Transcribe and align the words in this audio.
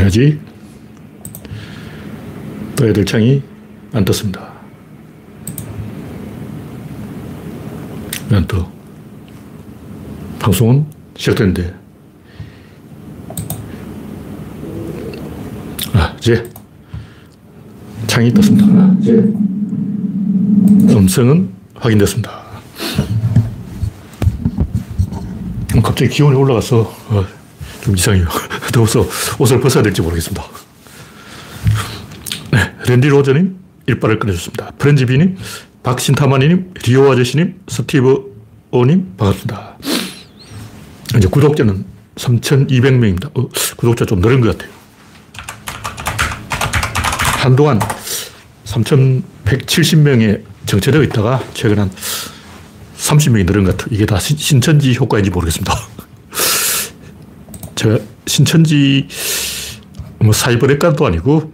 해야지. 0.00 0.40
떠야 2.74 2.92
될 2.92 3.04
창이 3.04 3.42
안 3.92 4.04
떴습니다. 4.04 4.50
왜안 8.30 8.46
떠? 8.46 8.70
방송은 10.38 10.86
시작됐는데. 11.16 11.74
아, 15.92 16.16
이제 16.18 16.48
창이 18.06 18.32
떴습니다. 18.32 18.66
음성은 20.96 21.50
확인됐습니다. 21.74 22.30
어, 25.76 25.82
갑자기 25.82 26.10
기온이 26.10 26.36
올라가서 26.36 26.80
어, 26.80 27.24
좀 27.82 27.96
이상해요. 27.96 28.26
더워서 28.72 29.06
옷을 29.38 29.60
벗어야 29.60 29.82
될지 29.82 30.02
모르겠습니다. 30.02 30.44
네, 32.52 32.74
랜디 32.86 33.08
로저님 33.08 33.56
일발을 33.86 34.18
꺼내줬습니다. 34.18 34.72
프렌지비님, 34.78 35.36
박신타마니님, 35.82 36.74
리오 36.84 37.10
아저씨님, 37.10 37.60
스티브 37.68 38.30
오님 38.70 39.14
반갑습니다. 39.16 39.78
이제 41.16 41.28
구독자는 41.28 41.84
3,200명입니다. 42.16 43.26
어, 43.36 43.48
구독자 43.76 44.04
좀 44.04 44.20
늘은 44.20 44.40
것 44.40 44.56
같아요. 44.56 44.72
한동안 47.38 47.80
3,170명에 48.64 50.42
정체되어 50.66 51.02
있다가 51.04 51.42
최근 51.54 51.78
한 51.78 51.90
30명이 52.98 53.46
늘은 53.46 53.64
것 53.64 53.76
같아요. 53.76 53.94
이게 53.94 54.06
다 54.06 54.20
신천지 54.20 54.94
효과인지 54.94 55.30
모르겠습니다. 55.30 55.74
제가 57.74 57.98
신천지 58.30 59.08
뭐 60.20 60.32
사이버렉관도 60.32 61.04
아니고 61.04 61.52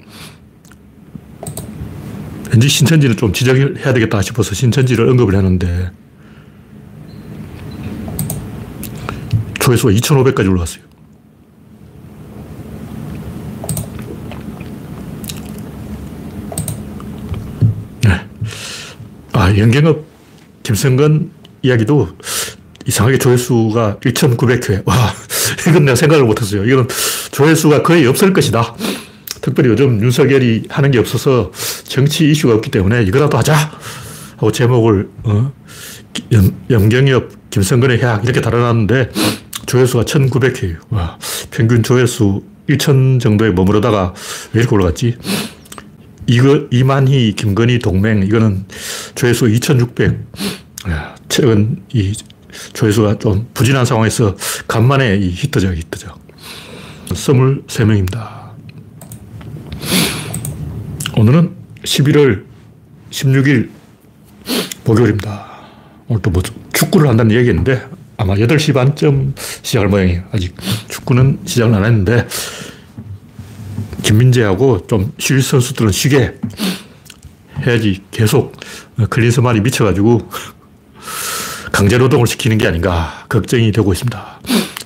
왠지 2.50 2.68
신천지는 2.68 3.16
좀 3.16 3.32
지적을 3.32 3.78
해야 3.78 3.94
되겠다 3.94 4.20
싶어서 4.20 4.54
신천지를 4.54 5.08
언급을 5.08 5.34
하는데 5.34 5.90
조회수가 9.58 9.92
2,500까지 9.92 10.48
올라갔어요. 10.50 10.84
네. 18.02 18.20
아, 19.32 19.56
연경업 19.56 20.04
김성근 20.62 21.30
이야기도 21.62 22.16
이상하게 22.86 23.18
조회수가 23.18 23.98
1,900회. 24.00 24.86
와, 24.86 24.94
이건 25.68 25.84
내가 25.84 25.96
생각을 25.96 26.24
못했어요. 26.24 26.64
이건 26.64 26.88
조회수가 27.32 27.82
거의 27.82 28.06
없을 28.06 28.32
것이다. 28.32 28.74
특별히 29.40 29.70
요즘 29.70 30.00
윤석열이 30.02 30.64
하는 30.68 30.90
게 30.90 30.98
없어서 30.98 31.52
정치 31.84 32.30
이슈가 32.30 32.54
없기 32.54 32.70
때문에 32.70 33.02
이거라도 33.04 33.38
하자! 33.38 33.54
하고 34.36 34.52
제목을, 34.52 35.08
어, 35.24 35.52
염, 36.70 36.88
경엽 36.88 37.50
김성근의 37.50 38.02
해악 38.02 38.24
이렇게 38.24 38.40
달아놨는데 38.40 39.10
조회수가 39.66 40.04
1,900회예요. 40.04 40.76
와, 40.90 41.18
평균 41.50 41.82
조회수 41.82 42.42
1,000 42.68 43.18
정도에 43.18 43.50
머무르다가 43.50 44.14
왜 44.52 44.60
이렇게 44.60 44.74
올라갔지? 44.74 45.16
이거, 46.26 46.66
이만희, 46.70 47.34
김건희 47.36 47.78
동맹, 47.78 48.24
이거는 48.24 48.64
조회수 49.14 49.48
2,600. 49.48 50.18
최근 51.28 51.82
이 51.92 52.12
조회수가 52.72 53.18
좀 53.18 53.48
부진한 53.54 53.84
상황에서 53.84 54.36
간만에 54.68 55.16
이 55.16 55.30
히트작, 55.30 55.76
히트작. 55.76 56.18
23명입니다. 57.08 58.46
오늘은 61.16 61.54
11월 61.82 62.44
16일 63.10 63.70
목요일입니다. 64.84 65.46
오늘 66.08 66.22
또 66.22 66.30
뭐 66.30 66.42
축구를 66.72 67.08
한다는 67.08 67.34
얘기했는데 67.36 67.82
아마 68.18 68.34
8시 68.34 68.74
반쯤 68.74 69.34
시작할 69.62 69.88
모양이에요. 69.88 70.22
아직 70.32 70.54
축구는 70.88 71.40
시작을 71.44 71.74
안 71.74 71.84
했는데 71.84 72.26
김민재하고 74.02 74.86
좀 74.86 75.12
쉴 75.18 75.42
선수들은 75.42 75.90
쉬게 75.92 76.38
해야지 77.66 78.02
계속 78.10 78.54
클린스만이 79.10 79.60
미쳐가지고 79.60 80.28
강제노동을 81.76 82.26
시키는 82.26 82.56
게 82.56 82.66
아닌가 82.66 83.26
걱정이 83.28 83.70
되고 83.70 83.92
있습니다. 83.92 84.40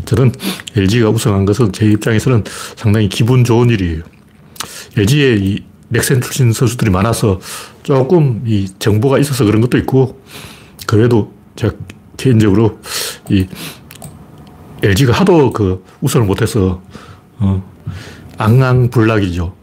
저는 0.06 0.32
LG가 0.76 1.10
우승한 1.10 1.44
것은 1.44 1.72
제 1.72 1.86
입장에서는 1.86 2.42
상당히 2.74 3.08
기분 3.08 3.44
좋은 3.44 3.70
일이에요. 3.70 4.02
LG에 4.96 5.36
이 5.36 5.64
넥센 5.88 6.20
출신 6.20 6.52
선수들이 6.52 6.90
많아서 6.90 7.38
조금 7.84 8.42
이 8.44 8.68
정보가 8.80 9.20
있어서 9.20 9.44
그런 9.44 9.60
것도 9.60 9.78
있고, 9.78 10.20
그래도 10.88 11.32
제가 11.54 11.74
개인적으로 12.16 12.80
이 13.28 13.46
LG가 14.82 15.12
하도 15.12 15.52
그 15.52 15.84
우승을 16.00 16.26
못해서, 16.26 16.82
어, 17.38 17.72
앙앙불락이죠. 18.36 19.54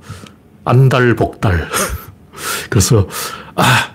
안달복달. 0.64 1.68
그래서, 2.70 3.06
아, 3.56 3.92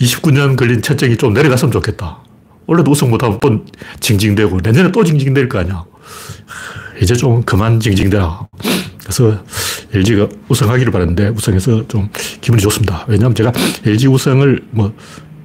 29년 0.00 0.56
걸린 0.56 0.82
채증이 0.82 1.16
좀 1.16 1.34
내려갔으면 1.34 1.70
좋겠다. 1.70 2.22
원래도 2.66 2.90
우승 2.90 3.10
못하면 3.10 3.38
또 3.40 3.64
징징대고, 4.00 4.60
내년에 4.62 4.92
또 4.92 5.04
징징댈 5.04 5.48
거 5.48 5.58
아니야. 5.58 5.84
이제 7.00 7.14
좀 7.14 7.42
그만 7.42 7.80
징징대라. 7.80 8.48
그래서 9.02 9.44
LG가 9.92 10.28
우승하기를 10.48 10.92
바랐는데 10.92 11.28
우승해서 11.28 11.86
좀 11.88 12.08
기분이 12.40 12.62
좋습니다. 12.62 13.04
왜냐하면 13.08 13.34
제가 13.34 13.52
LG 13.84 14.08
우승을 14.08 14.62
뭐 14.70 14.94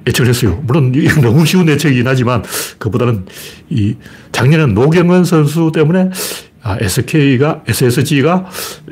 예측을 0.06 0.28
했어요. 0.28 0.62
물론 0.64 0.92
너무 1.20 1.44
쉬운 1.44 1.68
예측이긴 1.68 2.06
하지만 2.06 2.42
그보다는 2.78 3.26
이 3.68 3.96
작년엔 4.32 4.74
노경은 4.74 5.24
선수 5.24 5.70
때문에 5.74 6.10
아, 6.62 6.76
SK가, 6.80 7.62
SSG가, 7.66 8.46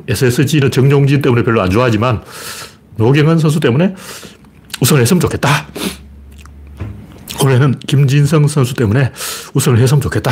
SSG는 0.09 0.71
정용진 0.71 1.23
때문에 1.23 1.43
별로 1.43 1.63
안 1.63 1.71
좋아하지만 1.71 2.23
노경은 2.97 3.39
선수 3.39 3.61
때문에 3.61 3.95
우승을 4.81 5.01
했으면 5.01 5.21
좋겠다. 5.21 5.69
올해는 7.45 7.79
김진성 7.87 8.47
선수 8.49 8.75
때문에 8.75 9.13
우승을 9.55 9.79
했으면 9.79 10.01
좋겠다. 10.01 10.31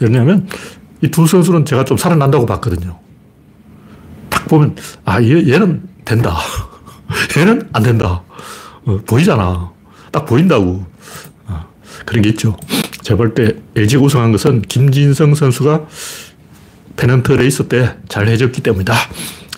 왜냐하면 0.00 0.48
이 1.02 1.08
두 1.08 1.26
선수는 1.26 1.64
제가 1.64 1.84
좀 1.84 1.96
살아난다고 1.96 2.44
봤거든요. 2.46 2.98
딱 4.28 4.46
보면, 4.48 4.76
아, 5.04 5.22
얘, 5.22 5.48
얘는 5.48 5.82
된다. 6.04 6.36
얘는 7.36 7.68
안 7.72 7.82
된다. 7.82 8.22
어, 8.84 9.00
보이잖아. 9.06 9.70
딱 10.12 10.26
보인다고. 10.26 10.84
어, 11.46 11.66
그런 12.04 12.22
게 12.22 12.28
있죠. 12.30 12.56
제가 13.02 13.16
볼 13.16 13.34
때 13.34 13.54
LG 13.76 13.96
우승한 13.96 14.30
것은 14.32 14.62
김진성 14.62 15.34
선수가 15.34 15.86
페넌트 16.96 17.32
레이스 17.32 17.66
때 17.68 17.94
잘 18.08 18.28
해줬기 18.28 18.60
때문이다. 18.62 18.94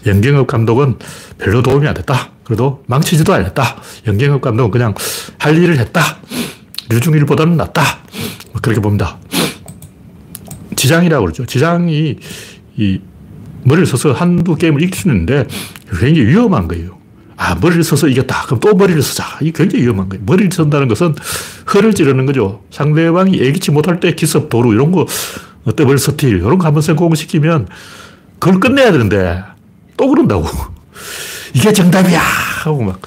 염경엽 0.07 0.47
감독은 0.47 0.99
별로 1.39 1.63
도움이 1.63 1.87
안 1.89 1.95
됐다. 1.95 2.31
그래도 2.45 2.83
망치지도 2.87 3.33
않았다. 3.35 3.83
염경엽 4.07 4.41
감독은 4.41 4.71
그냥 4.71 4.95
할 5.39 5.57
일을 5.61 5.79
했다. 5.79 6.19
류중일보다는 6.93 7.57
낫다. 7.57 7.83
뭐 8.53 8.61
그렇게 8.61 8.81
봅니다. 8.81 9.19
지장이라고 10.77 11.25
그러죠. 11.25 11.47
지장이 11.47 12.17
이 12.77 13.01
머리를 13.65 13.87
써서 13.87 14.13
한두 14.13 14.57
게임을 14.57 14.83
이길 14.83 14.97
수 14.97 15.09
있는데 15.09 15.47
굉장히 15.91 16.29
위험한 16.29 16.69
거예요. 16.69 16.99
아, 17.37 17.55
머리를 17.57 17.83
써서 17.83 18.09
이겼다. 18.09 18.43
그럼 18.47 18.61
또 18.61 18.75
머리를 18.75 19.01
쓰자. 19.03 19.25
이게 19.41 19.53
굉장히 19.53 19.85
위험한 19.85 20.09
거예요. 20.09 20.23
머리를 20.25 20.51
쓴다는 20.53 20.89
것은 20.89 21.15
허를 21.73 21.95
찌르는 21.95 22.27
거죠. 22.27 22.63
상대방이 22.71 23.39
예기치 23.39 23.71
못할 23.71 24.01
때 24.01 24.15
기습, 24.15 24.49
도루, 24.49 24.73
이런 24.73 24.93
거, 24.93 25.07
더블 25.77 25.99
스틸, 25.99 26.39
이런 26.39 26.59
거 26.59 26.67
한번 26.67 26.83
성공시키면 26.83 27.69
그걸 28.39 28.61
끝내야 28.61 28.93
되는데 28.93 29.43
또 29.97 30.09
그런다고. 30.09 30.47
이게 31.55 31.73
정답이야! 31.73 32.21
하고 32.21 32.83
막, 32.83 33.01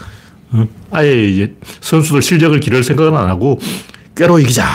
아예 0.92 1.28
이제 1.28 1.56
선수들 1.82 2.22
실력을 2.22 2.58
기를 2.60 2.84
생각은 2.84 3.18
안 3.18 3.30
하고 3.30 3.60
꾀로 4.16 4.40
이기자. 4.40 4.66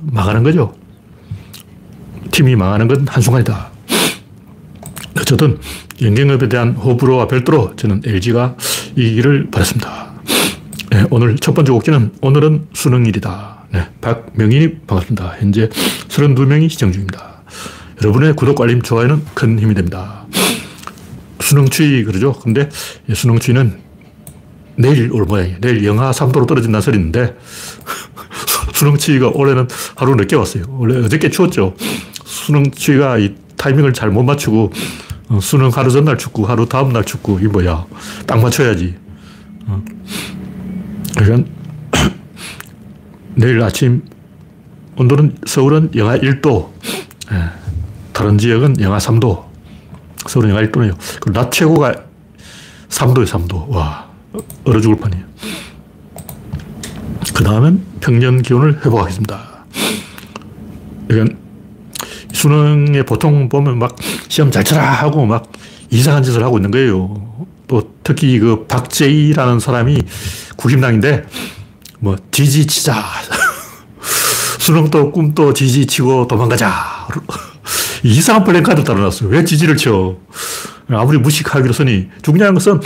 망하는 0.00 0.42
거죠. 0.42 0.74
팀이 2.30 2.56
망하는 2.56 2.88
건 2.88 3.06
한순간이다. 3.08 3.70
어쨌든 5.20 5.58
연경업에 6.00 6.48
대한 6.48 6.72
호불호와 6.72 7.28
별도로 7.28 7.76
저는 7.76 8.02
LG가 8.04 8.56
이기를 8.96 9.50
바랐습니다. 9.50 10.12
네, 10.90 11.04
오늘 11.10 11.36
첫 11.36 11.54
번째 11.54 11.72
곡기는 11.72 12.12
오늘은 12.20 12.68
수능일이다. 12.72 13.66
네, 13.72 13.88
박명희 14.00 14.80
반갑습니다. 14.86 15.36
현재 15.38 15.68
32명이 16.08 16.68
시청 16.68 16.92
중입니다. 16.92 17.42
여러분의 18.02 18.34
구독, 18.34 18.60
알림, 18.60 18.82
좋아요는 18.82 19.24
큰 19.34 19.58
힘이 19.58 19.74
됩니다. 19.74 20.26
수능 21.40 21.66
추위 21.68 22.02
그러죠. 22.04 22.32
근데 22.32 22.68
수능 23.14 23.38
추위는 23.38 23.78
내일 24.76 25.12
올 25.12 25.24
모양이에요. 25.24 25.58
내일 25.60 25.84
영하 25.84 26.10
3도로 26.10 26.46
떨어진다는 26.46 26.80
소리 26.80 26.96
있는데 26.96 27.36
수능 28.74 28.96
추위가 28.96 29.28
올해는 29.28 29.68
하루 29.96 30.14
늦게 30.14 30.36
왔어요. 30.36 30.64
원래 30.68 30.98
어저께 31.04 31.30
추웠죠. 31.30 31.74
수능 32.24 32.70
추위가 32.70 33.18
이 33.18 33.34
타이밍을 33.56 33.92
잘 33.92 34.10
못 34.10 34.22
맞추고 34.22 34.72
어, 35.28 35.40
수능 35.40 35.68
하루 35.70 35.90
전날 35.90 36.18
축구, 36.18 36.48
하루 36.48 36.68
다음날 36.68 37.04
축구, 37.04 37.38
이 37.40 37.44
뭐야. 37.46 37.86
딱 38.26 38.40
맞춰야지. 38.40 38.94
어. 39.66 39.82
그러니까 41.16 41.48
내일 43.34 43.62
아침 43.62 44.02
온도는 44.96 45.36
서울은 45.46 45.90
영하 45.94 46.18
1도, 46.18 46.68
예. 47.32 47.44
다른 48.12 48.36
지역은 48.36 48.80
영하 48.80 48.98
3도, 48.98 49.44
서울은 50.26 50.50
영하 50.50 50.62
1도네요. 50.64 50.96
그리고 51.20 51.32
낮 51.32 51.50
최고가 51.50 51.94
3도에 52.90 53.26
3도. 53.26 53.68
와, 53.68 54.10
얼어 54.64 54.80
죽을 54.80 54.96
판이에요. 54.96 55.24
그 57.34 57.44
다음엔 57.44 57.84
평년 58.00 58.42
기온을 58.42 58.84
회복하겠습니다. 58.84 59.52
그러니까 61.08 61.38
수능에 62.32 63.04
보통 63.04 63.48
보면 63.48 63.78
막 63.78 63.96
시험 64.28 64.50
잘 64.50 64.64
쳐라 64.64 64.82
하고 64.82 65.26
막 65.26 65.50
이상한 65.90 66.22
짓을 66.22 66.42
하고 66.42 66.58
있는 66.58 66.70
거예요. 66.70 67.46
또 67.68 67.94
특히 68.02 68.38
그 68.38 68.66
박재희라는 68.66 69.60
사람이 69.60 70.02
국힘당인데 70.56 71.26
뭐 72.00 72.16
지지치자. 72.30 73.02
수능도 74.58 75.12
꿈도 75.12 75.52
지지치고 75.52 76.26
도망가자. 76.28 77.08
이상한 78.02 78.44
플랜카드 78.44 78.82
따라놨어요. 78.84 79.28
왜 79.28 79.44
지지를 79.44 79.76
쳐? 79.76 80.16
아무리 80.96 81.18
무식하기로 81.18 81.72
쓰니 81.72 82.08
중요한 82.22 82.54
것은 82.54 82.80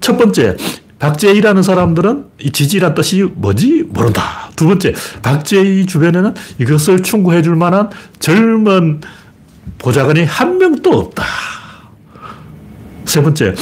첫 0.00 0.16
번째 0.16 0.56
박재희라는 1.00 1.62
사람들은 1.62 2.26
이 2.40 2.50
지지란 2.50 2.94
뜻이 2.94 3.22
뭔지 3.34 3.84
모른다. 3.88 4.50
두 4.54 4.66
번째, 4.66 4.94
박재희 5.22 5.86
주변에는 5.86 6.34
이것을 6.58 7.02
충고해 7.02 7.40
줄 7.42 7.56
만한 7.56 7.88
젊은 8.18 9.00
보좌관이 9.78 10.24
한 10.24 10.58
명도 10.58 10.90
없다. 10.90 11.24
세 13.06 13.22
번째, 13.22 13.54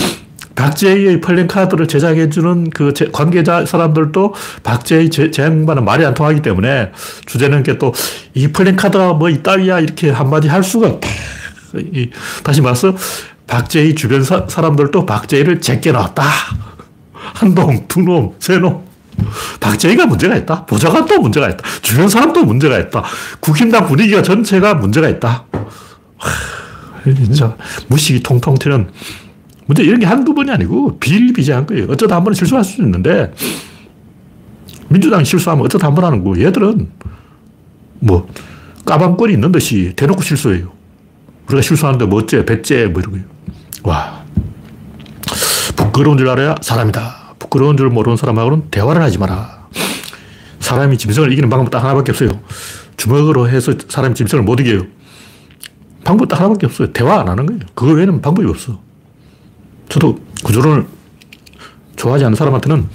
박재희의 0.57 1.21
플랜카드를 1.21 1.87
제작해 1.87 2.29
주는 2.29 2.69
그 2.71 2.93
관계자 3.13 3.65
사람들도 3.65 4.35
박재희 4.65 5.09
제, 5.11 5.31
양반은 5.39 5.85
말이 5.85 6.05
안 6.05 6.15
통하기 6.15 6.43
때문에 6.43 6.91
주제는 7.27 7.63
또이 7.63 8.49
플랜카드가 8.53 9.13
뭐 9.13 9.31
이따위야 9.31 9.79
이렇게 9.79 10.11
한마디 10.11 10.49
할 10.49 10.65
수가 10.65 10.89
없다. 10.89 11.09
다시 12.43 12.61
말해서 12.61 12.97
박재희 13.49 13.95
주변 13.95 14.23
사, 14.23 14.47
사람들도 14.49 15.07
박재희를 15.07 15.61
제껴놨다. 15.61 16.23
한 17.13 17.55
놈, 17.55 17.87
두 17.89 18.01
놈, 18.03 18.35
세 18.39 18.59
놈. 18.59 18.87
박재희가 19.59 20.07
문제가 20.07 20.37
있다. 20.37 20.65
보좌관도 20.67 21.21
문제가 21.21 21.49
있다. 21.49 21.65
주변 21.83 22.09
사람도 22.09 22.45
문제가 22.45 22.79
있다. 22.79 23.03
국힘당 23.41 23.87
분위기가 23.89 24.23
전체가 24.23 24.75
문제가 24.75 25.09
있다. 25.09 25.45
진짜 27.05 27.57
무식이 27.89 28.23
통통 28.23 28.57
튀는 28.59 28.91
문제 29.67 29.83
이런 29.83 29.99
게 29.99 30.07
한두 30.07 30.35
번이 30.35 30.51
아니고 30.51 30.99
비일비재한 30.99 31.67
거예요. 31.67 31.87
어쩌다 31.89 32.17
한 32.17 32.25
번은 32.25 32.35
실수할 32.35 32.63
수 32.65 32.81
있는데 32.83 33.33
민주당이 34.89 35.25
실수하면 35.25 35.65
어쩌다 35.65 35.87
한 35.89 35.95
번 35.95 36.05
하는 36.05 36.23
거 36.23 36.39
얘들은 36.39 36.89
뭐 38.01 38.29
까방권이 38.85 39.33
있는 39.35 39.53
듯이 39.53 39.93
대놓고 39.97 40.23
실수해요. 40.23 40.73
우리가 41.49 41.63
실수하는데 41.63 42.07
뭐 42.07 42.21
어째, 42.21 42.45
배째, 42.45 42.87
뭐 42.87 43.01
이러고요. 43.01 43.23
와. 43.85 44.25
부끄러운 45.77 46.19
줄 46.19 46.29
알아야 46.29 46.57
사람이다. 46.61 47.35
부끄러운 47.39 47.77
줄 47.77 47.89
모르는 47.89 48.17
사람하고는 48.17 48.71
대화를 48.71 49.03
하지 49.03 49.19
마라. 49.19 49.69
사람이 50.61 50.99
짐승을 50.99 51.33
이기는 51.33 51.49
방법 51.49 51.71
딱 51.71 51.83
하나밖에 51.83 52.13
없어요. 52.13 52.31
주먹으로 52.97 53.49
해서 53.49 53.73
사람이 53.89 54.15
짐승을 54.15 54.45
못 54.45 54.61
이겨요. 54.61 54.87
방법 56.05 56.29
딱 56.29 56.41
하나밖에 56.41 56.67
없어요. 56.67 56.93
대화 56.93 57.21
안 57.21 57.29
하는 57.29 57.47
거예요. 57.47 57.61
그거 57.75 57.93
외에는 57.93 58.21
방법이 58.21 58.47
없어. 58.49 58.81
저도 59.89 60.19
구조론을 60.45 60.87
좋아하지 61.97 62.25
않는 62.27 62.37
사람한테는 62.37 62.89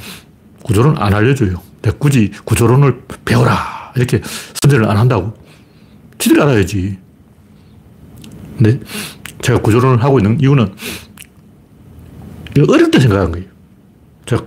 구조론 0.63 0.97
안 0.97 1.13
알려줘요. 1.13 1.61
굳이 1.97 2.31
구조론을 2.45 3.03
배워라. 3.25 3.91
이렇게 3.95 4.21
선전을 4.61 4.89
안 4.89 4.97
한다고. 4.97 5.33
지들이 6.19 6.41
알아야지. 6.41 7.02
근데 8.57 8.79
제가 9.41 9.59
구조론을 9.61 10.03
하고 10.03 10.19
있는 10.19 10.39
이유는 10.39 10.73
어릴 12.69 12.91
때 12.91 12.99
생각한 12.99 13.31
거예요. 13.31 13.47
제가 14.25 14.43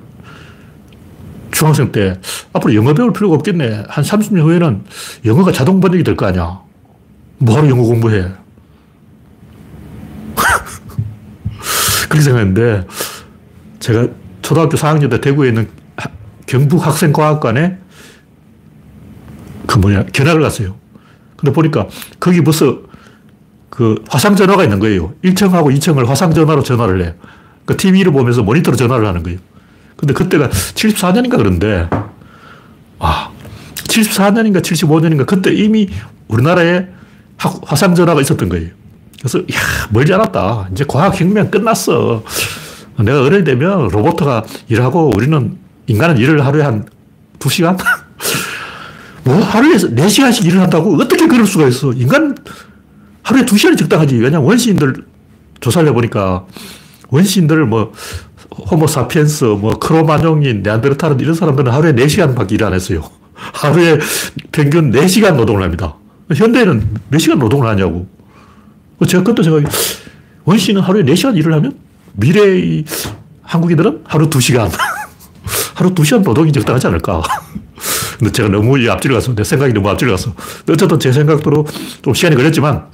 중학생 1.51 1.91
때 1.93 2.19
앞으로 2.53 2.75
영어 2.75 2.95
배울 2.95 3.13
필요가 3.13 3.35
없겠네. 3.37 3.85
한 3.89 4.05
30년 4.05 4.41
후에는 4.43 4.85
영어가 5.25 5.53
자동 5.53 5.81
번역이 5.81 6.05
될 6.05 6.17
거 6.17 6.27
아니야. 6.27 6.61
뭐하러 7.39 7.69
영어 7.69 7.83
공부해. 7.83 8.33
그렇게 12.09 12.21
생각했는데 12.21 12.87
제가 13.81 14.09
초등학교 14.43 14.77
4학년 14.77 15.11
때 15.11 15.21
대구에 15.21 15.49
있는 15.49 15.69
경북 16.47 16.87
학생과학관에 16.87 17.79
그 19.67 19.79
뭐냐, 19.79 20.05
견학을 20.13 20.41
갔어요. 20.43 20.77
근데 21.37 21.53
보니까 21.53 21.89
거기 22.21 22.43
벌써 22.43 22.83
그 23.77 24.03
화상전화가 24.09 24.65
있는 24.65 24.79
거예요. 24.79 25.13
1층하고 25.23 25.67
2층을 25.77 26.07
화상전화로 26.07 26.63
전화를 26.63 27.05
해. 27.05 27.15
그 27.67 27.77
TV를 27.77 28.11
보면서 28.11 28.43
모니터로 28.43 28.75
전화를 28.75 29.07
하는 29.07 29.23
거예요. 29.23 29.39
근데 29.97 30.15
그때가 30.15 30.49
74년인가 30.49 31.37
그런데, 31.37 31.87
아, 32.99 33.29
74년인가 33.75 34.63
75년인가 34.63 35.27
그때 35.27 35.53
이미 35.53 35.91
우리나라에 36.29 36.87
화상전화가 37.37 38.23
있었던 38.23 38.49
거예요. 38.49 38.71
그래서, 39.19 39.41
야 39.41 39.45
멀지 39.91 40.15
않았다. 40.15 40.69
이제 40.73 40.85
과학혁명 40.89 41.51
끝났어. 41.51 42.25
내가 42.99 43.25
어릴 43.25 43.45
때면 43.45 43.89
로봇가 43.89 44.45
일하고 44.69 45.13
우리는 45.15 45.59
인간은 45.87 46.17
일을 46.17 46.47
하루에 46.47 46.63
한 46.63 46.87
2시간? 47.41 47.77
뭐 49.25 49.39
하루에 49.39 49.77
4시간씩 49.77 50.47
일을 50.47 50.63
한다고? 50.63 50.95
어떻게 50.95 51.27
그럴 51.27 51.47
수가 51.47 51.69
있어? 51.69 51.93
인간 51.93 52.35
하루에 53.27 53.43
2시간이 53.45 53.77
적당하지. 53.77 54.15
왜냐면 54.17 54.47
원시인들 54.47 55.05
조사를 55.59 55.89
해보니까 55.89 56.47
원시인들 57.09 57.67
뭐 57.67 57.93
호모 58.71 58.87
사피엔스, 58.87 59.45
뭐 59.45 59.75
크로마뇽인, 59.81 60.63
네안데르탈은 60.63 61.19
이런 61.19 61.35
사람들은 61.35 61.73
하루에 61.73 61.93
4시간밖에 61.93 62.53
일 62.53 62.63
안 62.63 62.73
했어요. 62.73 63.03
하루에 63.35 63.99
평균 64.53 64.93
4시간 64.93 65.35
노동을 65.35 65.65
합니다. 65.65 65.97
현대에는 66.33 66.89
몇 67.09 67.19
시간 67.19 67.41
노동을 67.41 67.67
하냐고. 67.67 68.07
제가 69.07 69.25
그때 69.25 69.43
생각이 69.43 69.67
원시인은 70.45 70.81
하루에 70.83 71.03
4시간 71.03 71.37
일을 71.37 71.53
하면 71.55 71.77
미래의 72.13 72.85
한국인들은 73.43 74.03
하루 74.05 74.31
2시간. 74.31 74.71
하루 75.75 75.93
2시간 75.95 76.23
노동이 76.23 76.53
적당하지 76.53 76.87
않을까. 76.87 77.23
근데 78.19 78.31
제가 78.31 78.49
너무 78.49 78.77
앞뒤를 78.89 79.17
갔어. 79.17 79.35
내 79.35 79.43
생각이 79.43 79.73
너무 79.73 79.89
앞뒤를 79.91 80.13
갔어. 80.15 80.33
어쨌든 80.71 81.01
제 81.01 81.13
생각대로 81.13 81.67
좀 82.03 82.15
시간이 82.15 82.37
걸렸지만 82.37 82.87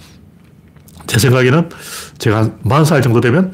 제 1.13 1.19
생각에는 1.19 1.69
제가 2.17 2.39
한 2.39 2.59
40살 2.65 3.03
정도 3.03 3.21
되면 3.21 3.53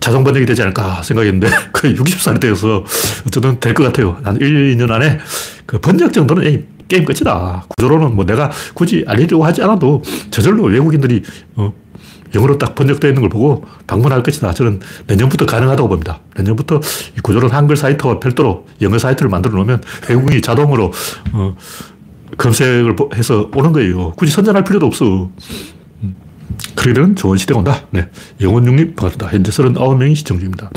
자동 0.00 0.24
번역이 0.24 0.46
되지 0.46 0.62
않을까 0.62 1.00
생각했는데 1.04 1.48
거의 1.72 1.94
60살이 1.94 2.40
되어서 2.40 2.84
어쨌든 3.24 3.60
될 3.60 3.72
것 3.72 3.84
같아요. 3.84 4.18
한 4.24 4.34
1, 4.36 4.76
2년 4.76 4.90
안에 4.90 5.20
그 5.64 5.78
번역 5.78 6.12
정도는 6.12 6.66
게임 6.88 7.04
끝이다. 7.04 7.66
구조로는 7.68 8.16
뭐 8.16 8.26
내가 8.26 8.50
굳이 8.74 9.04
알리려고 9.06 9.44
하지 9.44 9.62
않아도 9.62 10.02
저절로 10.32 10.64
외국인들이 10.64 11.22
어, 11.54 11.72
영어로 12.34 12.58
딱 12.58 12.74
번역되어 12.74 13.10
있는 13.10 13.20
걸 13.20 13.28
보고 13.30 13.64
방문할 13.86 14.24
것이다. 14.24 14.52
저는 14.52 14.80
내년부터 15.06 15.46
가능하다고 15.46 15.88
봅니다. 15.88 16.18
내년부터 16.36 16.80
이 17.16 17.20
구조론 17.20 17.52
한글 17.52 17.76
사이트와 17.76 18.18
별도로 18.18 18.66
영어 18.82 18.98
사이트를 18.98 19.28
만들어 19.30 19.54
놓으면 19.54 19.82
외국인이 20.08 20.40
자동으로 20.42 20.92
어, 21.32 21.56
검색을 22.36 22.96
해서 23.14 23.48
오는 23.54 23.70
거예요. 23.70 24.10
굳이 24.16 24.32
선전할 24.32 24.64
필요도 24.64 24.86
없어. 24.86 25.30
그러게 26.80 26.94
되면 26.94 27.14
좋은 27.14 27.36
시대가 27.36 27.58
온다. 27.58 27.82
네. 27.90 28.08
영혼 28.40 28.64
육립 28.66 28.96
반갑습니다. 28.96 29.30
현재 29.30 29.50
39명이 29.52 30.16
시청 30.16 30.38
중입니다. 30.38 30.70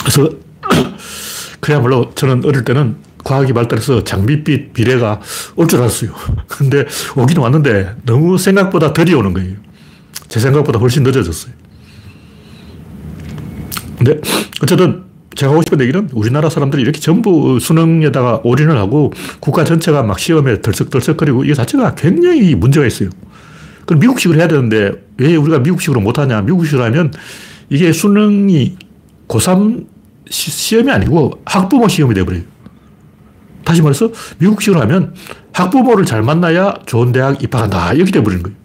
그래서, 0.00 0.28
그야말로 1.58 2.10
저는 2.14 2.44
어릴 2.44 2.62
때는 2.62 2.96
과학이 3.24 3.54
발달해서 3.54 4.04
장밋빛 4.04 4.74
비례가 4.74 5.22
올 5.56 5.66
줄 5.68 5.80
알았어요. 5.80 6.10
근데 6.48 6.84
오긴 7.16 7.38
왔는데 7.38 7.94
너무 8.04 8.36
생각보다 8.36 8.92
덜이 8.92 9.14
오는 9.14 9.32
거예요. 9.32 9.54
제 10.28 10.38
생각보다 10.38 10.78
훨씬 10.78 11.02
늦어졌어요. 11.02 11.54
근데 13.96 14.20
어쨌든 14.62 15.04
제가 15.34 15.52
하고 15.52 15.62
싶은 15.62 15.80
얘기는 15.80 16.10
우리나라 16.12 16.50
사람들이 16.50 16.82
이렇게 16.82 17.00
전부 17.00 17.58
수능에다가 17.58 18.42
올인을 18.44 18.76
하고 18.76 19.14
국가 19.40 19.64
전체가 19.64 20.02
막 20.02 20.18
시험에 20.18 20.60
덜썩덜썩거리고 20.60 21.44
이게 21.44 21.54
자체가 21.54 21.94
굉장히 21.94 22.54
문제가 22.54 22.84
있어요. 22.86 23.08
그럼 23.86 24.00
미국식으로 24.00 24.38
해야 24.38 24.48
되는데 24.48 24.92
왜 25.16 25.36
우리가 25.36 25.58
미국식으로 25.60 26.00
못하냐. 26.00 26.42
미국식으로 26.42 26.84
하면 26.84 27.12
이게 27.68 27.92
수능이 27.92 28.76
고3 29.28 29.86
시 30.28 30.76
험이 30.76 30.90
아니고 30.90 31.42
학부모 31.44 31.88
시험이 31.88 32.14
돼버려요. 32.14 32.42
다시 33.64 33.82
말해서 33.82 34.10
미국식으로 34.38 34.80
하면 34.82 35.14
학부모를 35.52 36.04
잘 36.04 36.22
만나야 36.22 36.74
좋은 36.86 37.12
대학 37.12 37.42
입학한다. 37.42 37.92
이렇게 37.94 38.10
돼버리는 38.10 38.42
거예요. 38.42 38.56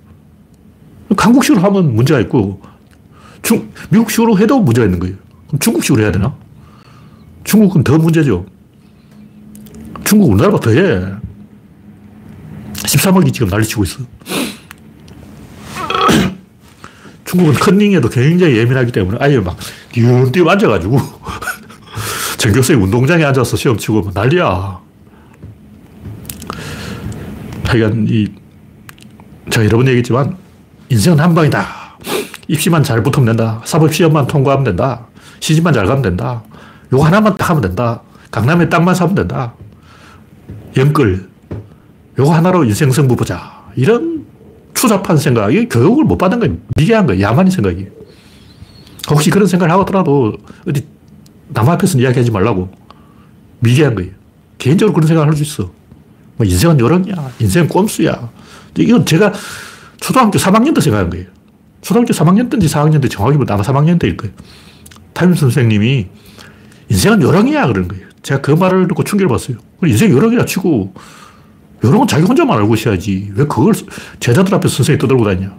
한국식으로 1.15 1.61
하면 1.61 1.95
문제가 1.95 2.19
있고, 2.21 2.61
중, 3.41 3.69
미국식으로 3.89 4.37
해도 4.39 4.59
문제가 4.59 4.85
있는 4.85 4.99
거예요. 4.99 5.15
그럼 5.47 5.59
중국식으로 5.59 6.03
해야 6.03 6.11
되나? 6.11 6.35
중국은 7.43 7.83
더 7.83 7.97
문제죠. 7.97 8.45
중국 10.03 10.31
우리나라보다 10.31 10.69
더 10.69 10.71
해. 10.71 11.05
13억이 12.73 13.33
지금 13.33 13.47
난리치고 13.47 13.83
있어. 13.83 13.99
중국은 17.37 17.53
컨닝에도 17.53 18.09
굉장히 18.09 18.57
예민하기 18.57 18.91
때문에 18.91 19.17
아예 19.21 19.39
막 19.39 19.55
띄엄띄엄 19.91 20.49
앉아가지고 20.49 20.99
전교생 22.37 22.81
운동장에 22.81 23.23
앉아서 23.23 23.55
시험 23.55 23.77
치고 23.77 24.11
난리야. 24.13 24.79
하여간 27.65 28.07
이 28.09 28.27
제가 29.51 29.65
여러 29.65 29.77
번 29.77 29.87
얘기했지만 29.87 30.35
인생은 30.89 31.19
한 31.19 31.35
방이다. 31.35 31.67
입시만 32.47 32.81
잘 32.83 33.03
붙으면 33.03 33.27
된다. 33.27 33.61
사법시험만 33.65 34.25
통과하면 34.27 34.63
된다. 34.63 35.05
시집만 35.39 35.73
잘 35.73 35.85
가면 35.85 36.01
된다. 36.01 36.43
요거 36.91 37.05
하나만 37.05 37.35
딱 37.37 37.51
하면 37.51 37.61
된다. 37.61 38.01
강남에 38.31 38.69
땅만 38.69 38.95
사면 38.95 39.13
된다. 39.15 39.53
영끌. 40.75 41.29
요거 42.17 42.33
하나로 42.33 42.63
인생 42.63 42.89
승부 42.91 43.15
보자. 43.15 43.65
이런 43.75 44.16
추잡한 44.81 45.17
생각이 45.17 45.67
교육을 45.69 46.03
못 46.03 46.17
받은 46.17 46.39
거예요. 46.39 46.55
미개한 46.77 47.07
거예요. 47.07 47.21
야만인 47.21 47.51
생각이. 47.51 47.87
혹시 49.09 49.29
그런 49.31 49.47
생각을 49.47 49.73
하더라도 49.79 50.33
어디 50.67 50.85
남 51.47 51.67
앞에서 51.69 51.97
이야기하지 51.97 52.29
말라고. 52.31 52.69
미개한 53.59 53.95
거예요. 53.95 54.11
개인적으로 54.59 54.93
그런 54.93 55.07
생각을 55.07 55.27
할 55.29 55.35
수 55.35 55.43
있어. 55.43 55.71
뭐 56.35 56.45
인생은 56.45 56.79
요런이야. 56.79 57.31
인생은 57.39 57.67
꼼수야. 57.67 58.29
이건 58.77 59.05
제가 59.05 59.33
초등학교 59.99 60.37
3학년 60.37 60.75
때 60.75 60.81
생각한 60.81 61.09
거예요. 61.09 61.25
초등학교 61.81 62.13
3학년 62.13 62.49
때인지 62.51 62.67
4학년 62.67 63.01
때 63.01 63.07
정확히 63.07 63.37
보면 63.37 63.49
아마 63.49 63.63
3학년 63.63 63.99
때일 63.99 64.15
거예요. 64.17 64.35
담임 65.13 65.33
선생님이 65.33 66.07
인생은 66.89 67.21
요령이야 67.23 67.65
그런 67.67 67.87
거예요. 67.87 68.05
제가 68.21 68.41
그 68.41 68.51
말을 68.51 68.87
듣고 68.87 69.03
충격을 69.03 69.29
받았어요. 69.29 69.57
인생 69.85 70.11
요령이라 70.11 70.45
치고 70.45 70.93
요령은 71.83 72.07
자기 72.07 72.23
혼자만 72.23 72.57
알고 72.59 72.75
있어야지. 72.75 73.31
왜 73.35 73.45
그걸 73.45 73.73
제자들 74.19 74.53
앞에서 74.55 74.77
선생이 74.77 74.97
떠들고 74.97 75.23
다니냐. 75.25 75.55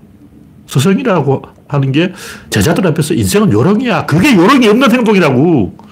스승이라고 0.67 1.43
하는 1.67 1.93
게 1.93 2.13
제자들 2.51 2.87
앞에서 2.89 3.15
인생은 3.15 3.53
요령이야. 3.53 4.07
그게 4.07 4.35
요령이 4.37 4.69
없는 4.69 4.93
행동이라고. 4.93 5.89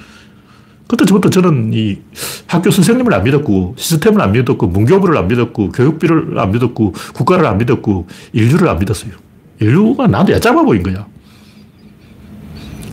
그때부터 0.89 1.31
저는 1.31 1.73
이 1.75 1.99
학교 2.47 2.71
선생님을 2.71 3.13
안 3.13 3.25
믿었고, 3.25 3.75
시스템을 3.77 4.21
안 4.21 4.31
믿었고, 4.33 4.69
문교부를 4.69 5.19
안 5.19 5.27
믿었고, 5.27 5.71
교육부를 5.71 6.39
안 6.39 6.53
믿었고, 6.53 6.93
국가를 7.13 7.47
안 7.47 7.59
믿었고, 7.59 8.07
인류를 8.33 8.69
안 8.69 8.79
믿었어요. 8.79 9.13
인류가 9.59 10.07
나한테 10.07 10.35
얕잡아 10.35 10.63
보인 10.63 10.85
거야. 10.85 11.07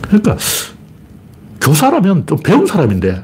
그러니까, 0.02 0.36
교사라면 1.60 2.26
좀 2.26 2.38
배운 2.42 2.66
사람인데, 2.66 3.22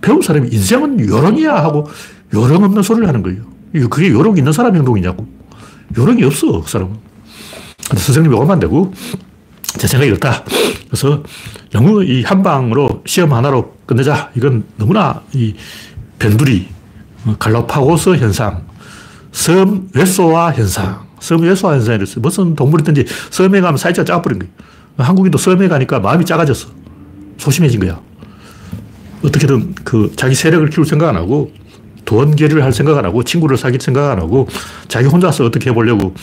배운 0.00 0.22
사람이 0.22 0.50
인생은 0.52 1.08
요령이야 1.08 1.56
하고, 1.56 1.88
요령 2.32 2.64
없는 2.64 2.82
소리를 2.82 3.06
하는 3.06 3.22
거예요. 3.22 3.42
그게 3.88 4.10
요령 4.10 4.38
있는 4.38 4.52
사람 4.52 4.74
행동이냐고. 4.76 5.26
요령이 5.96 6.24
없어, 6.24 6.62
그 6.62 6.70
사람은. 6.70 6.96
근데 7.88 8.00
선생님이 8.02 8.34
오면 8.34 8.50
안 8.50 8.60
되고, 8.60 8.92
제 9.78 9.86
생각이 9.86 10.10
이렇다. 10.10 10.44
그래서 10.86 11.22
너무 11.72 12.04
이 12.04 12.22
한방으로 12.22 13.02
시험 13.06 13.32
하나로 13.32 13.74
끝내자. 13.86 14.30
이건 14.36 14.64
너무나 14.76 15.22
이 15.32 15.54
변두리, 16.18 16.68
어, 17.26 17.36
갈라파고스 17.38 18.16
현상, 18.16 18.64
섬 19.32 19.88
외소화 19.92 20.52
현상, 20.52 21.06
섬 21.20 21.42
외소화 21.42 21.74
현상이 21.74 22.02
있어요. 22.04 22.20
무슨 22.20 22.54
동물이든지 22.54 23.06
섬에 23.30 23.60
가면 23.60 23.76
사이즈가 23.76 24.04
작아버린 24.04 24.38
거예요. 24.38 24.52
한국인도 24.96 25.38
섬에 25.38 25.66
가니까 25.66 25.98
마음이 25.98 26.24
작아졌어. 26.24 26.68
소심해진 27.38 27.80
거야. 27.80 28.00
어떻게든 29.24 29.74
그 29.82 30.12
자기 30.16 30.34
세력을 30.34 30.68
키울 30.70 30.86
생각 30.86 31.08
안 31.08 31.16
하고 31.16 31.52
돈 32.04 32.36
계리를 32.36 32.62
할 32.62 32.72
생각 32.72 32.98
안 32.98 33.04
하고 33.04 33.22
친구를 33.22 33.56
사귈 33.56 33.80
생각 33.80 34.10
안 34.10 34.18
하고 34.18 34.48
자기 34.88 35.06
혼자서 35.06 35.44
어떻게 35.44 35.70
해보려고 35.70 36.14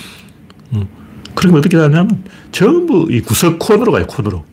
음. 0.73 0.87
그러면 1.35 1.59
어떻게 1.59 1.77
하냐면 1.77 2.23
전부 2.51 3.07
이 3.09 3.21
구석 3.21 3.57
코너로 3.59 3.91
가요, 3.91 4.05
코너로. 4.07 4.43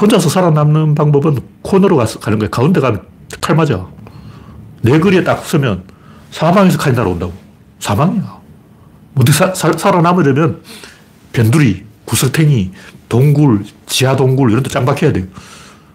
혼자서 0.00 0.28
살아남는 0.28 0.94
방법은 0.94 1.38
코너로 1.62 1.96
가서 1.96 2.18
가는 2.18 2.38
거예요. 2.38 2.50
가운데 2.50 2.80
가면 2.80 3.02
칼 3.40 3.56
맞아. 3.56 3.86
내 4.82 4.98
거리에 4.98 5.22
딱 5.24 5.44
서면 5.44 5.84
사방에서 6.30 6.78
칼이 6.78 6.94
날아온다고. 6.94 7.32
사방이야. 7.78 8.40
어떻게 9.14 9.32
사, 9.32 9.52
사, 9.54 9.72
살아남으려면 9.72 10.62
변두리, 11.32 11.84
구석탱이, 12.04 12.72
동굴, 13.08 13.64
지하 13.86 14.16
동굴 14.16 14.50
이런 14.50 14.62
데 14.62 14.70
짱박해야 14.70 15.12
돼요. 15.12 15.26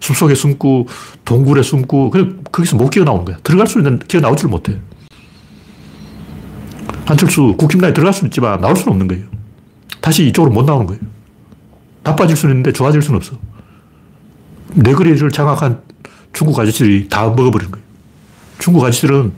숲속에 0.00 0.34
숨고 0.34 0.86
동굴에 1.24 1.62
숨고 1.62 2.10
그 2.10 2.42
거기서 2.50 2.76
못 2.76 2.90
기어 2.90 3.04
나오는 3.04 3.24
거야. 3.24 3.36
들어갈 3.42 3.66
수 3.66 3.78
있는 3.78 3.98
기어 3.98 4.20
나오질 4.20 4.48
못해. 4.48 4.78
한철수 7.04 7.54
국힘당에 7.56 7.92
들어갈 7.92 8.12
수 8.12 8.24
있지만 8.26 8.60
나올 8.60 8.76
수는 8.76 8.92
없는 8.92 9.08
거예요. 9.08 9.24
다시 10.00 10.26
이쪽으로 10.28 10.52
못 10.52 10.64
나오는 10.64 10.86
거예요. 10.86 11.00
나빠질 12.02 12.36
수는 12.36 12.54
있는데 12.54 12.72
좋아질 12.72 13.02
수는 13.02 13.16
없어. 13.16 13.36
내 14.74 14.92
거리를 14.92 15.30
장악한 15.30 15.80
중국 16.32 16.58
아저씨들이 16.58 17.08
다 17.08 17.28
먹어버린 17.28 17.70
거예요. 17.70 17.86
중국 18.58 18.84
아저씨들은 18.84 19.32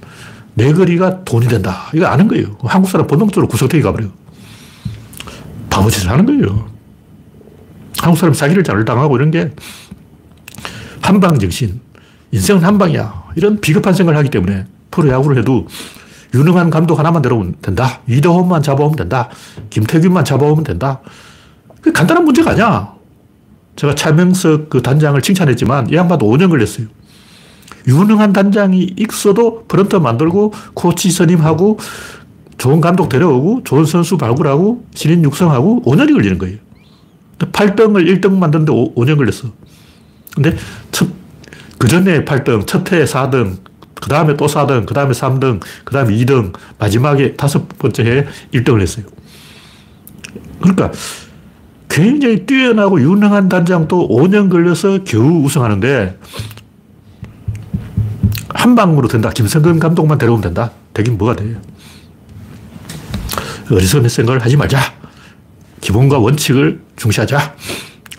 내 0.54 0.72
거리가 0.72 1.24
돈이 1.24 1.46
된다. 1.46 1.90
이거 1.94 2.06
아는 2.06 2.28
거예요. 2.28 2.56
한국 2.64 2.88
사람 2.90 3.06
본능적으로 3.06 3.48
구석탱이 3.48 3.82
가버려요. 3.82 4.10
바보짓을 5.70 6.10
하는 6.10 6.26
거예요. 6.26 6.68
한국 8.00 8.18
사람 8.18 8.34
사기를 8.34 8.64
잘 8.64 8.84
당하고 8.84 9.16
이런 9.16 9.30
게 9.30 9.52
한방 11.02 11.38
정신. 11.38 11.80
인생은 12.32 12.62
한방이야. 12.62 13.24
이런 13.36 13.60
비겁한 13.60 13.94
생각을 13.94 14.18
하기 14.18 14.30
때문에 14.30 14.66
프로야구를 14.90 15.38
해도 15.38 15.66
유능한 16.34 16.70
감독 16.70 16.98
하나만 16.98 17.22
데려오면 17.22 17.56
된다. 17.60 18.00
이대호만 18.06 18.62
잡아오면 18.62 18.96
된다. 18.96 19.28
김태균만 19.70 20.24
잡아오면 20.24 20.64
된다. 20.64 21.00
그 21.80 21.92
간단한 21.92 22.24
문제가 22.24 22.52
아니야. 22.52 22.94
제가 23.76 23.94
차명석 23.94 24.68
그 24.68 24.82
단장을 24.82 25.20
칭찬했지만 25.20 25.90
이 25.90 25.94
양반도 25.94 26.26
5년 26.26 26.50
걸렸어요. 26.50 26.86
유능한 27.88 28.32
단장이 28.32 28.94
있어도 28.98 29.64
프런터 29.66 30.00
만들고 30.00 30.52
코치 30.74 31.10
선임하고 31.10 31.78
좋은 32.58 32.80
감독 32.80 33.08
데려오고 33.08 33.62
좋은 33.64 33.86
선수 33.86 34.18
발굴하고 34.18 34.84
신인 34.94 35.24
육성하고 35.24 35.82
5년이 35.82 36.12
걸리는 36.12 36.38
거예요. 36.38 36.58
8등을 37.38 38.20
1등 38.20 38.36
만드는데 38.36 38.70
5, 38.72 39.04
년 39.06 39.16
걸렸어. 39.16 39.48
근데 40.34 40.56
첫, 40.90 41.08
그 41.78 41.88
전에 41.88 42.24
8등, 42.24 42.66
첫해 42.66 43.04
4등, 43.04 43.58
그 44.00 44.08
다음에 44.08 44.36
또 44.36 44.46
4등, 44.46 44.86
그 44.86 44.94
다음에 44.94 45.12
3등, 45.12 45.60
그 45.84 45.92
다음에 45.92 46.14
2등, 46.16 46.52
마지막에 46.78 47.34
다섯 47.36 47.68
번째 47.78 48.04
해에 48.04 48.26
1등을 48.54 48.80
했어요. 48.80 49.06
그러니까 50.60 50.92
굉장히 51.88 52.46
뛰어나고 52.46 53.00
유능한 53.00 53.48
단장도 53.48 54.08
5년 54.08 54.50
걸려서 54.50 55.02
겨우 55.04 55.42
우승하는데 55.44 56.18
한 58.54 58.74
방으로 58.74 59.08
된다. 59.08 59.30
김성근 59.30 59.78
감독만 59.78 60.18
데려오면 60.18 60.42
된다. 60.42 60.70
되긴 60.94 61.18
뭐가 61.18 61.36
돼. 61.36 61.56
어리석은 63.70 64.08
생각을 64.08 64.42
하지 64.42 64.56
말자. 64.56 64.78
기본과 65.80 66.18
원칙을 66.18 66.80
중시하자. 66.96 67.56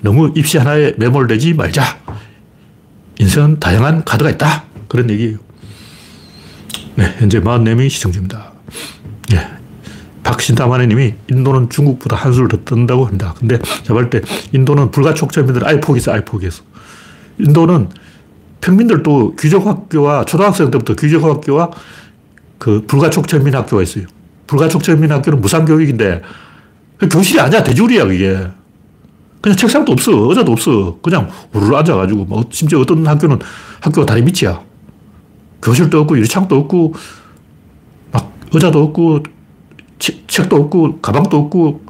너무 0.01 0.31
입시 0.35 0.57
하나에 0.57 0.93
매몰되지 0.97 1.53
말자. 1.53 2.00
인생은 3.21 3.59
다양한 3.59 4.03
카드가 4.03 4.31
있다. 4.31 4.63
그런 4.87 5.07
얘기예요. 5.11 5.37
네, 6.95 7.15
현재 7.19 7.39
44명이 7.39 7.87
시청 7.89 8.11
중입니다. 8.11 8.51
네. 9.29 9.47
박신다마네 10.23 10.87
님이 10.87 11.13
인도는 11.29 11.69
중국보다 11.69 12.15
한술 12.15 12.47
더 12.47 12.57
뜬다고 12.65 13.05
합니다. 13.05 13.35
근데 13.37 13.59
제가 13.83 13.93
볼때 13.93 14.21
인도는 14.53 14.89
불가촉점인들 14.89 15.67
아예 15.67 15.79
포기했어, 15.79 16.13
아예 16.13 16.25
포기했어. 16.25 16.63
인도는 17.37 17.89
평민들도 18.59 19.35
귀족학교와 19.35 20.25
초등학생 20.25 20.71
때부터 20.71 20.95
귀족학교와 20.95 21.71
그 22.57 22.83
불가촉천민 22.87 23.53
학교가 23.53 23.83
있어요. 23.83 24.05
불가촉천민 24.47 25.11
학교는 25.11 25.41
무상교육인데 25.41 26.21
교실이 27.11 27.39
아니야. 27.39 27.63
대졸이야, 27.63 28.05
그게. 28.05 28.47
그냥 29.41 29.57
책상도 29.57 29.91
없어. 29.91 30.11
의자도 30.29 30.51
없어. 30.51 30.97
그냥 31.01 31.29
우르르 31.51 31.75
앉아가지고. 31.75 32.25
뭐 32.25 32.45
심지어 32.51 32.79
어떤 32.79 33.05
학교는 33.05 33.39
학교가 33.81 34.05
다리 34.05 34.21
밑이야. 34.21 34.61
교실도 35.61 36.01
없고 36.01 36.17
유리창도 36.17 36.55
없고 36.55 36.93
막 38.11 38.31
의자도 38.53 38.83
없고 38.83 39.23
책도 40.27 40.55
없고 40.55 40.99
가방도 41.01 41.37
없고 41.37 41.81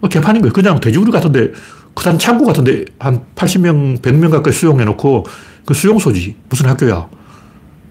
뭐 0.00 0.08
개판인 0.10 0.42
거예요. 0.42 0.52
그냥 0.52 0.80
돼지우리 0.80 1.10
같은데 1.10 1.52
그다음 1.94 2.18
창고 2.18 2.46
같은데 2.46 2.84
한 2.98 3.24
80명, 3.34 4.00
100명 4.00 4.30
가까이 4.30 4.52
수용해 4.52 4.84
놓고 4.84 5.24
그 5.64 5.74
수용소지. 5.74 6.36
무슨 6.48 6.68
학교야. 6.68 7.08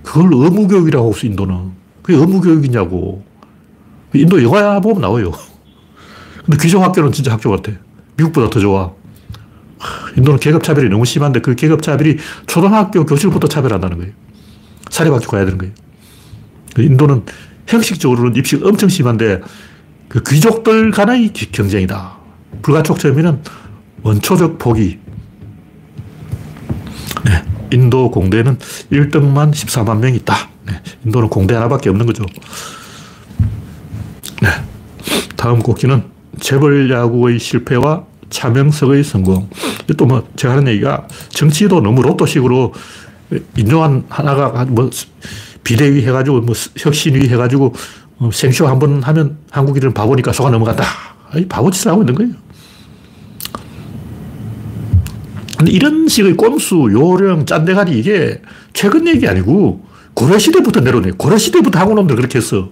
그걸 0.04 0.30
의무교육이라고 0.34 1.06
하고 1.06 1.16
있어, 1.16 1.28
인도는. 1.28 1.72
그게 2.02 2.18
의무교육이냐고. 2.18 3.24
인도 4.14 4.44
영화 4.44 4.80
보면 4.80 5.02
나와요. 5.02 5.32
근데 6.44 6.58
귀족 6.62 6.82
학교는 6.82 7.12
진짜 7.12 7.32
학교 7.34 7.52
같아. 7.52 7.72
미국보다 8.18 8.50
더 8.50 8.60
좋아. 8.60 8.92
인도는 10.18 10.40
계급차별이 10.40 10.90
너무 10.90 11.06
심한데 11.06 11.42
그 11.42 11.56
계급차별이 11.56 12.18
초등학교 12.46 13.06
교실부터 13.06 13.48
차별한다는 13.48 13.98
거예요. 13.98 14.14
사립학교 14.90 15.28
가야 15.28 15.46
되는 15.46 15.58
거예요. 15.58 15.74
그 16.76 16.84
인도는 16.84 17.24
형식적으로는 17.68 18.36
입시가 18.36 18.68
엄청 18.68 18.90
심한데 18.90 19.42
그 20.08 20.22
귀족들 20.24 20.92
간의 20.92 21.32
경쟁이다. 21.34 22.18
불가촉점이는 22.62 23.42
원초적 24.04 24.58
포기. 24.60 25.00
네. 27.24 27.44
인도 27.72 28.12
공대는 28.12 28.58
1등만 28.92 29.52
14만 29.52 30.00
명이 30.00 30.18
있다. 30.18 30.50
네. 30.66 30.74
인도는 31.06 31.30
공대 31.30 31.56
하나밖에 31.56 31.90
없는 31.90 32.06
거죠. 32.06 32.26
네. 34.42 34.50
다음 35.38 35.60
곡기는 35.60 36.04
재벌 36.40 36.90
야구의 36.90 37.40
실패와 37.40 38.06
차명석의 38.30 39.04
성공. 39.04 39.50
또 39.98 40.06
뭐, 40.06 40.28
제가 40.36 40.54
하는 40.56 40.68
얘기가 40.72 41.08
정치도 41.30 41.82
너무 41.82 42.02
로또식으로 42.02 42.74
인조한 43.58 44.06
하나가 44.10 44.66
뭐 44.66 44.90
비대위 45.64 46.02
해가지고 46.06 46.42
뭐 46.42 46.56
혁신위 46.78 47.28
해가지고 47.30 47.74
어, 48.20 48.30
생쇼 48.32 48.68
한 48.68 48.80
번 48.80 49.02
하면 49.04 49.38
한국인들은 49.52 49.94
바보니까 49.94 50.32
속아 50.32 50.50
넘어간다. 50.50 50.84
아니, 51.32 51.48
바보짓을 51.48 51.92
하고 51.92 52.02
있는 52.04 52.16
거예요. 52.16 52.34
근데 55.58 55.72
이런 55.72 56.08
식의 56.08 56.36
꼼수, 56.38 56.90
요령, 56.92 57.46
짠대가리 57.46 57.98
이게 57.98 58.42
최근 58.74 59.08
얘기 59.08 59.28
아니고 59.28 59.86
고려시대부터 60.14 60.82
내려오네. 60.82 61.12
고려시대부터 61.18 61.80
한국놈들 61.80 62.16
그렇게 62.16 62.40
했어. 62.40 62.70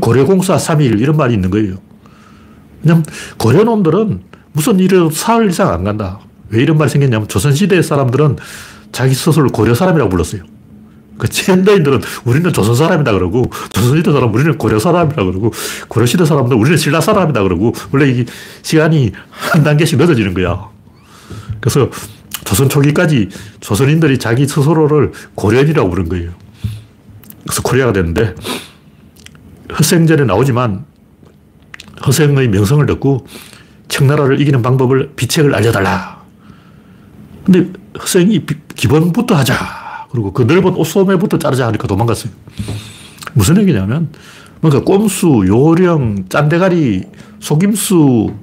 고려공사 0.00 0.56
3일 0.56 1.00
이런 1.00 1.16
말이 1.16 1.34
있는 1.34 1.50
거예요. 1.50 1.76
왜냐면 2.86 3.04
고려놈들은 3.38 4.20
무슨 4.52 4.78
일을 4.78 5.10
사흘 5.10 5.50
이상 5.50 5.72
안 5.72 5.82
간다. 5.82 6.20
왜 6.50 6.62
이런 6.62 6.78
말이 6.78 6.88
생겼냐면 6.88 7.26
조선시대 7.26 7.82
사람들은 7.82 8.36
자기 8.92 9.12
스스로를 9.12 9.50
고려 9.50 9.74
사람이라고 9.74 10.08
불렀어요. 10.08 10.42
그 11.18 11.26
현대인들은 11.30 12.00
우리는 12.24 12.52
조선 12.52 12.76
사람이다 12.76 13.12
그러고 13.12 13.50
조선시대 13.72 14.12
사람 14.12 14.32
우리는 14.32 14.56
고려 14.56 14.78
사람이다 14.78 15.24
그러고 15.24 15.52
고려시대 15.88 16.24
사람들 16.24 16.56
우리는 16.56 16.76
신라 16.76 17.00
사람이다 17.00 17.42
그러고 17.42 17.74
원래 17.90 18.08
이 18.10 18.24
시간이 18.62 19.12
한 19.30 19.64
단계씩 19.64 19.98
늦어지는 19.98 20.34
거야. 20.34 20.68
그래서 21.60 21.90
조선 22.44 22.68
초기까지 22.68 23.30
조선인들이 23.60 24.18
자기 24.18 24.46
스스로를 24.46 25.10
고려인이라고 25.34 25.90
부른 25.90 26.08
거예요. 26.08 26.30
그래서 27.42 27.62
코리아가 27.62 27.92
됐는데 27.92 28.34
허생전에 29.76 30.24
나오지만 30.24 30.84
허생의 32.06 32.48
명성을 32.48 32.84
듣고 32.86 33.26
청나라를 33.88 34.40
이기는 34.40 34.62
방법을 34.62 35.12
비책을 35.16 35.54
알려달라. 35.54 36.22
근데 37.44 37.70
허생이 37.98 38.44
기본부터 38.74 39.34
하자. 39.36 39.54
그리고 40.10 40.32
그 40.32 40.42
넓은 40.42 40.74
옷소매부터 40.74 41.38
자르자 41.38 41.66
하니까 41.68 41.86
도망갔어요. 41.86 42.32
무슨 43.34 43.60
얘기냐면 43.60 44.08
뭔가 44.60 44.82
꼼수, 44.82 45.44
요령, 45.46 46.28
짠대가리, 46.28 47.04
속임수, 47.40 48.34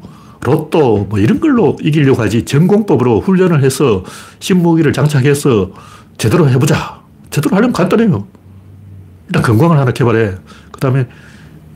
로또 0.42 1.06
뭐 1.10 1.20
이런 1.20 1.40
걸로 1.40 1.76
이기려고 1.82 2.22
하지 2.22 2.46
전공법으로 2.46 3.22
훈련을 3.22 3.64
해서 3.64 4.04
신무기를 4.40 4.94
장착해서 4.94 5.72
제대로 6.18 6.50
해보자. 6.50 7.02
제대로 7.30 7.56
하려면 7.56 7.74
간단해요. 7.74 8.28
일단 9.28 9.42
건강을 9.42 9.78
하나 9.78 9.92
개발해. 9.92 10.36
그 10.72 10.80
다음에 10.80 11.08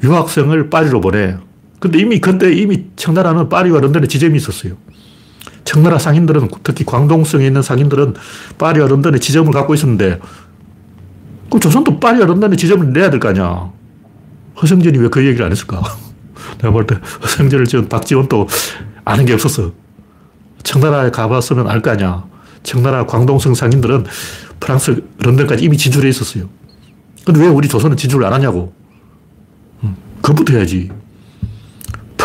유학생을 0.04 0.70
파리로 0.70 1.02
보내. 1.02 1.38
근데 1.80 2.00
이미 2.00 2.20
그때 2.20 2.52
이미 2.54 2.86
청나라는 2.96 3.50
파리와 3.50 3.80
런던에 3.82 4.08
지점이 4.08 4.38
있었어요. 4.38 4.74
청나라 5.64 6.00
상인들은 6.00 6.50
특히 6.64 6.86
광동성에 6.86 7.46
있는 7.46 7.62
상인들은 7.62 8.16
파리와 8.58 8.88
런던에 8.88 9.20
지점을 9.20 9.52
갖고 9.52 9.74
있었는데 9.74 10.20
그 11.52 11.60
조선도 11.60 12.00
파리와 12.00 12.26
런던에 12.26 12.56
지점을 12.56 12.92
내야 12.94 13.10
될 13.10 13.20
거 13.20 13.30
아니야. 13.30 13.72
허성전이 14.62 14.98
왜 14.98 15.10
그 15.10 15.24
얘기를 15.26 15.46
안 15.46 15.52
했을까? 15.52 15.82
내가 16.60 16.72
볼 16.72 16.88
때 16.88 16.96
허성전을 17.22 17.66
지은 17.68 17.90
박지원도 17.90 18.48
아는 19.06 19.26
게 19.26 19.34
없었어. 19.34 19.72
청나라에 20.64 21.12
가봤으면 21.12 21.68
알 21.70 21.82
거 21.82 21.92
아니야. 21.92 22.26
청나라 22.64 23.06
광동성 23.06 23.54
상인들은 23.54 24.06
프랑스 24.60 25.04
런던까지 25.20 25.64
이미 25.64 25.78
진출해 25.78 26.10
있었어요. 26.10 26.50
근데 27.24 27.40
왜 27.42 27.48
우리 27.48 27.68
조선은 27.68 27.96
진출을 27.98 28.26
안 28.26 28.34
하냐고. 28.34 28.74
그부터 30.22 30.54
해야지. 30.54 30.90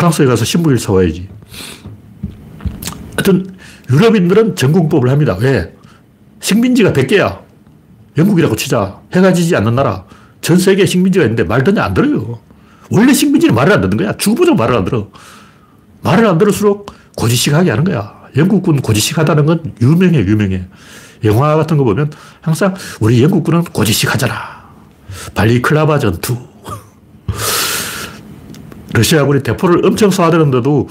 프랑스에 0.03 0.25
가서 0.25 0.43
신부를 0.43 0.77
사와야지. 0.77 1.29
하여튼, 3.15 3.55
유럽인들은 3.89 4.55
전공법을 4.55 5.09
합니다. 5.09 5.37
왜? 5.39 5.73
식민지가 6.41 6.91
100개야. 6.91 7.41
영국이라고 8.17 8.55
치자. 8.55 8.99
해가 9.13 9.33
지지 9.33 9.55
않는 9.55 9.75
나라. 9.75 10.05
전 10.41 10.57
세계에 10.57 10.85
식민지가 10.85 11.23
있는데 11.25 11.43
말 11.43 11.63
듣냐? 11.63 11.83
안 11.83 11.93
들어요. 11.93 12.39
원래 12.91 13.13
식민지는 13.13 13.55
말을 13.55 13.73
안 13.73 13.81
듣는 13.81 13.97
거야. 13.97 14.13
죽어보자 14.17 14.53
말을 14.55 14.75
안 14.75 14.85
들어. 14.85 15.09
말을 16.01 16.25
안 16.25 16.37
들을수록 16.37 16.91
고지식하게 17.15 17.69
하는 17.69 17.85
거야. 17.85 18.23
영국군 18.35 18.81
고지식하다는 18.81 19.45
건 19.45 19.73
유명해, 19.81 20.19
유명해. 20.19 20.65
영화 21.23 21.55
같은 21.55 21.77
거 21.77 21.85
보면 21.85 22.11
항상 22.41 22.73
우리 22.99 23.23
영국군은 23.23 23.63
고지식하잖아. 23.63 24.33
발리클라바 25.33 25.99
전투. 25.99 26.52
러시아군이 28.93 29.43
대포를 29.43 29.85
엄청 29.85 30.09
쏴대는데도 30.09 30.87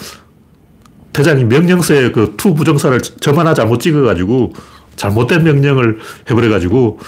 대장이 1.12 1.45
명령서에 1.45 2.11
그 2.11 2.35
투 2.37 2.55
부정사를 2.55 3.01
점 3.21 3.38
하나 3.38 3.55
잘못 3.55 3.81
찍어가지고 3.81 4.53
잘못된 4.97 5.45
명령을 5.45 5.99
해버려가지고 6.31 6.99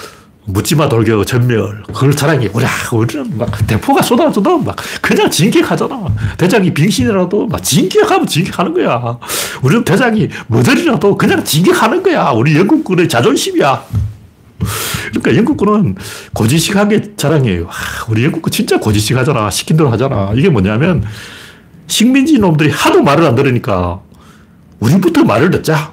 묻지마 0.47 0.91
돌격 0.91 1.27
전멸 1.27 1.85
그걸 1.87 2.15
자랑해. 2.15 2.51
우리 2.53 2.67
우리는 2.93 3.39
막 3.39 3.67
대포가 3.67 4.03
쏟아져도 4.03 4.59
막 4.59 4.77
그냥 5.01 5.31
진격하잖아. 5.31 6.05
대장이 6.37 6.73
빙신이라도 6.75 7.47
막 7.47 7.63
진격하면 7.63 8.27
진격하는 8.27 8.75
거야. 8.75 9.19
우리는 9.63 9.83
대장이 9.85 10.29
뭐들이라도 10.49 11.17
그냥 11.17 11.43
진격하는 11.43 12.03
거야. 12.03 12.31
우리 12.33 12.57
영국군의 12.57 13.09
자존심이야 13.09 13.85
그러니까 15.11 15.37
영국군은 15.37 15.97
고지식하게 16.33 17.17
자랑해요. 17.17 17.67
아, 17.69 17.73
우리 18.09 18.25
영국군 18.25 18.51
진짜 18.51 18.79
고지식 18.79 19.17
하잖아. 19.17 19.51
시킨 19.51 19.77
대로 19.77 19.91
하잖아. 19.91 20.33
이게 20.35 20.49
뭐냐면 20.49 21.05
식민지 21.87 22.39
놈들이 22.39 22.71
하도 22.71 23.03
말을 23.03 23.25
안 23.25 23.35
들으니까 23.35 24.01
우리부터 24.81 25.25
말을 25.25 25.51
듣자. 25.51 25.93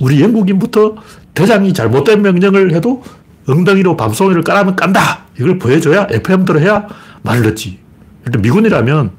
우리 0.00 0.20
영국인부터 0.20 0.96
대장이 1.34 1.72
잘못된 1.72 2.22
명령을 2.22 2.74
해도 2.74 3.02
엉덩이로 3.46 3.96
밤송이를 3.96 4.42
까라면 4.42 4.76
깐다. 4.76 5.26
이걸 5.38 5.58
보여줘야 5.58 6.06
FM대로 6.10 6.60
해야 6.60 6.86
말을 7.22 7.42
듣지. 7.42 7.78
일단 8.24 8.42
미군이라면 8.42 9.10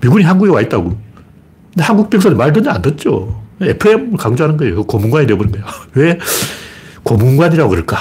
미군이 0.00 0.24
한국에 0.24 0.50
와 0.50 0.60
있다고. 0.60 0.98
근데 1.72 1.82
한국 1.82 2.10
병사들 2.10 2.36
말 2.36 2.52
듣냐 2.52 2.72
안 2.72 2.82
듣죠. 2.82 3.42
FM을 3.60 4.16
강조하는 4.16 4.56
거예요. 4.56 4.84
고문관이 4.84 5.26
되어버린 5.26 5.52
거예요. 5.52 5.66
왜? 5.94 6.18
고문관이라고 7.04 7.70
그럴까? 7.70 7.96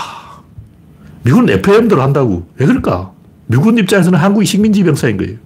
미국은 1.24 1.50
FM대로 1.50 2.02
한다고. 2.02 2.48
왜 2.58 2.66
그럴까? 2.66 3.12
미군 3.48 3.78
입장에서는 3.78 4.18
한국이 4.18 4.46
식민지 4.46 4.84
병사인 4.84 5.18
거예요. 5.18 5.38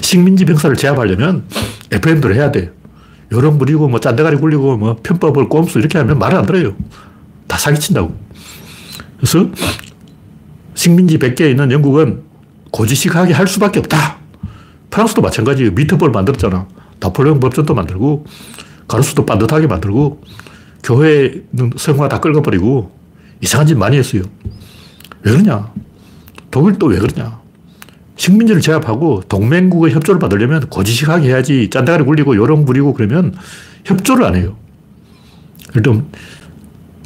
식민지 0.00 0.44
병사를 0.44 0.76
제압하려면 0.76 1.44
FM대로 1.90 2.34
해야 2.34 2.52
돼. 2.52 2.72
여론 3.32 3.58
부리고 3.58 3.88
뭐 3.88 3.98
짠대가리 3.98 4.36
굴리고 4.36 4.76
뭐 4.76 4.96
편법을 5.02 5.48
꼼수 5.48 5.78
이렇게 5.78 5.98
하면 5.98 6.18
말을 6.18 6.38
안 6.38 6.46
들어요. 6.46 6.74
다 7.46 7.56
사기친다고. 7.58 8.14
그래서 9.16 9.48
식민지 10.74 11.18
100개에 11.18 11.50
있는 11.50 11.70
영국은 11.70 12.22
고지식하게 12.70 13.32
할 13.32 13.46
수밖에 13.46 13.78
없다. 13.80 14.18
프랑스도 14.90 15.22
마찬가지예요. 15.22 15.72
미트볼 15.72 16.10
만들었잖아. 16.10 16.66
나폴레옹 17.00 17.40
법전도 17.40 17.74
만들고 17.74 18.26
가로수도 18.86 19.24
반듯하게 19.24 19.66
만들고 19.66 20.22
교회 20.82 21.42
성화 21.76 22.08
다 22.08 22.20
긁어버리고 22.20 22.90
이상한 23.40 23.66
짓 23.66 23.74
많이 23.74 23.96
했어요. 23.96 24.22
왜 25.22 25.32
그러냐? 25.32 25.72
독일도 26.50 26.86
왜 26.86 26.98
그러냐? 26.98 27.40
식민지를 28.16 28.60
제압하고 28.60 29.22
동맹국의 29.28 29.92
협조를 29.92 30.18
받으려면 30.18 30.68
고지식하게 30.68 31.28
해야지 31.28 31.70
짠다가리 31.70 32.04
굴리고 32.04 32.36
요령 32.36 32.64
부리고 32.64 32.92
그러면 32.94 33.34
협조를 33.84 34.24
안 34.24 34.36
해요. 34.36 34.56
일단 35.74 36.06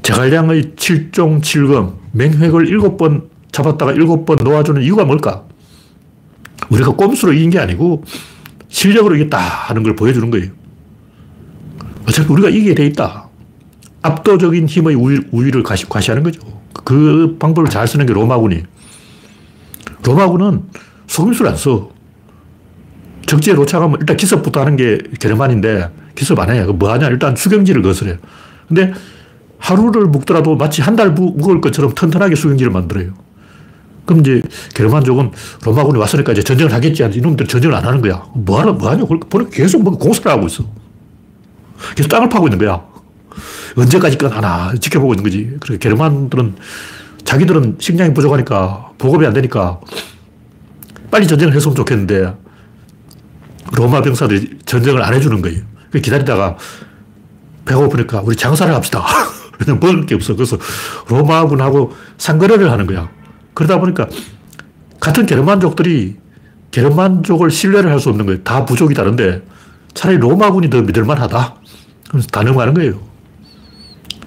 제갈량의 0.02 0.74
7종 0.76 1.40
7검 1.42 1.94
맹획을 2.12 2.66
7번 2.66 3.28
잡았다가 3.52 3.92
7번 3.94 4.42
놓아주는 4.42 4.82
이유가 4.82 5.04
뭘까? 5.04 5.44
우리가 6.70 6.92
꼼수로 6.92 7.32
이긴 7.32 7.50
게 7.50 7.58
아니고 7.58 8.04
실력으로 8.68 9.16
이겼다 9.16 9.38
하는 9.38 9.82
걸 9.82 9.94
보여주는 9.94 10.28
거예요. 10.30 10.50
어차피 12.08 12.32
우리가 12.32 12.50
이기게 12.50 12.74
돼 12.74 12.86
있다. 12.86 13.25
압도적인 14.06 14.66
힘의 14.66 14.94
우위, 14.94 15.20
우위를 15.30 15.62
과시, 15.62 15.88
과시 15.88 16.10
하는 16.10 16.22
거죠. 16.22 16.40
그 16.84 17.36
방법을 17.38 17.68
잘 17.68 17.86
쓰는 17.88 18.06
게 18.06 18.12
로마군이. 18.12 18.62
로마군은 20.04 20.62
속임수를 21.06 21.50
안 21.50 21.56
써. 21.56 21.90
적지에 23.26 23.54
도착하면 23.54 23.98
일단 24.00 24.16
기습부터 24.16 24.60
하는 24.60 24.76
게 24.76 24.98
게르만인데 25.18 25.90
기습 26.14 26.38
안 26.38 26.50
해요. 26.50 26.72
뭐 26.72 26.92
하냐? 26.92 27.08
일단 27.08 27.34
수경지를 27.34 27.82
거스려요. 27.82 28.16
근데 28.68 28.92
하루를 29.58 30.06
묵더라도 30.06 30.56
마치 30.56 30.80
한 30.82 30.94
달 30.96 31.10
묵을 31.10 31.60
것처럼 31.60 31.94
튼튼하게 31.94 32.36
수경지를 32.36 32.70
만들어요. 32.70 33.12
그럼 34.04 34.20
이제 34.20 34.40
게르만족은 34.74 35.32
로마군이 35.64 35.98
왔으니까 35.98 36.30
이제 36.32 36.42
전쟁을 36.42 36.72
하겠지. 36.72 37.02
이놈들 37.02 37.46
전쟁을 37.48 37.74
안 37.74 37.84
하는 37.84 38.00
거야. 38.00 38.24
뭐 38.34 38.60
하나, 38.60 38.70
뭐 38.72 38.90
하냐? 38.90 39.04
계속 39.50 39.82
뭐 39.82 39.98
공사를 39.98 40.30
하고 40.30 40.46
있어. 40.46 40.64
계속 41.96 42.08
땅을 42.08 42.28
파고 42.28 42.46
있는 42.46 42.58
거야. 42.58 42.80
언제까지 43.76 44.18
끝하나 44.18 44.72
지켜보고 44.80 45.14
있는 45.14 45.24
거지. 45.24 45.56
그래, 45.60 45.78
게르만들은 45.78 46.56
자기들은 47.24 47.76
식량이 47.80 48.14
부족하니까 48.14 48.90
보급이 48.98 49.26
안 49.26 49.32
되니까 49.32 49.80
빨리 51.10 51.26
전쟁을 51.26 51.54
했으면 51.54 51.74
좋겠는데 51.74 52.34
로마 53.72 54.00
병사들이 54.00 54.58
전쟁을 54.64 55.02
안 55.02 55.12
해주는 55.14 55.42
거예요. 55.42 55.62
기다리다가 55.92 56.56
배고프니까 57.64 58.22
우리 58.24 58.36
장사를 58.36 58.72
합시다. 58.74 59.04
그냥 59.58 59.80
먹을 59.80 60.06
게 60.06 60.14
없어. 60.14 60.34
그래서 60.34 60.56
로마군하고 61.08 61.92
상거래를 62.18 62.70
하는 62.70 62.86
거야. 62.86 63.08
그러다 63.54 63.80
보니까 63.80 64.06
같은 65.00 65.26
게르만족들이 65.26 66.16
게르만족을 66.70 67.50
신뢰를 67.50 67.90
할 67.90 67.98
수 68.00 68.10
없는 68.10 68.26
거예요. 68.26 68.42
다 68.42 68.64
부족이 68.64 68.94
다른데 68.94 69.42
차라리 69.94 70.18
로마군이 70.18 70.68
더 70.70 70.82
믿을만하다. 70.82 71.54
그래서 72.10 72.26
다 72.28 72.42
넘어가는 72.42 72.74
거예요. 72.74 73.00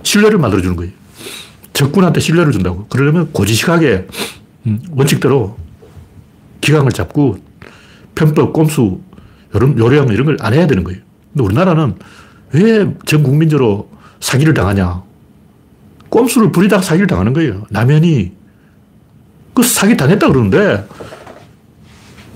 신뢰를 0.03 0.39
만들어주는 0.39 0.75
거예요. 0.75 0.91
적군한테 1.73 2.19
신뢰를 2.19 2.51
준다고. 2.51 2.88
그러려면 2.88 3.31
고지식하게 3.31 4.07
음, 4.67 4.79
원칙대로 4.91 5.57
기강을 6.62 6.91
잡고 6.91 7.38
편법, 8.15 8.51
꼼수, 8.53 8.99
요령 9.55 10.09
이런 10.09 10.25
걸 10.25 10.38
안 10.41 10.53
해야 10.53 10.67
되는 10.67 10.83
거예요. 10.83 10.99
근데 11.33 11.43
우리나라는 11.43 11.95
왜 12.53 12.85
전 13.05 13.23
국민적으로 13.23 13.89
사기를 14.19 14.53
당하냐. 14.53 15.03
꼼수를 16.09 16.51
부리다가 16.51 16.81
사기를 16.81 17.07
당하는 17.07 17.33
거예요. 17.33 17.65
라면이 17.69 18.31
그 19.53 19.63
사기 19.63 19.95
당했다 19.95 20.27
그러는데 20.27 20.85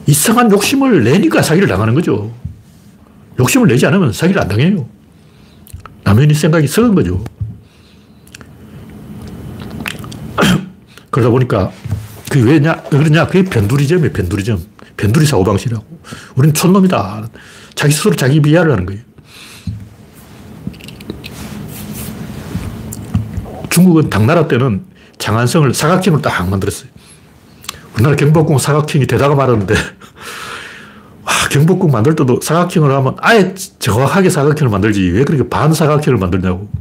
이상한 0.06 0.52
욕심을 0.52 1.04
내니까 1.04 1.42
사기를 1.42 1.68
당하는 1.68 1.94
거죠. 1.96 2.32
욕심을 3.40 3.68
내지 3.68 3.86
않으면 3.88 4.14
사기를 4.14 4.42
안 4.42 4.48
당해요. 4.48 4.88
라면이 6.04 6.34
생각이 6.34 6.68
썩은 6.68 6.94
거죠. 6.96 7.24
그러다 11.14 11.30
보니까 11.30 11.72
그게 12.30 12.42
왜냐, 12.44 12.82
그러냐, 12.90 13.28
그게 13.28 13.44
변두리점이에요, 13.44 14.12
변두리점. 14.12 14.60
변두리 14.98 15.28
사고방식이라고. 15.28 15.86
우리는 16.36 16.54
촌놈이다. 16.54 17.30
자기 17.76 17.94
스스로 17.94 18.16
자기 18.16 18.42
비하를 18.42 18.72
하는 18.72 18.86
거예요. 18.88 19.02
중국은 23.70 24.10
당나라 24.10 24.48
때는 24.48 24.86
장안성을 25.20 25.72
사각형으로 25.74 26.22
딱 26.22 26.50
만들었어요. 26.50 26.90
우리나라 27.94 28.16
경복궁 28.16 28.58
사각형이 28.58 29.06
되다가 29.06 29.36
말았는데, 29.36 29.76
와, 31.24 31.34
경복궁 31.52 31.92
만들 31.92 32.16
때도 32.16 32.40
사각형으로 32.42 32.96
하면 32.96 33.16
아예 33.20 33.54
정확하게 33.78 34.32
사각형을 34.32 34.72
만들지. 34.72 35.12
왜 35.12 35.24
그렇게 35.24 35.48
반사각형을 35.48 36.18
만들냐고. 36.18 36.72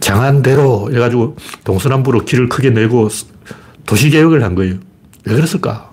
장안대로 0.00 0.92
해가지고 0.92 1.36
동서남북으로 1.64 2.24
길을 2.24 2.48
크게 2.48 2.70
내고 2.70 3.08
도시개혁을 3.86 4.42
한 4.42 4.54
거예요. 4.54 4.74
왜 5.24 5.34
그랬을까? 5.34 5.92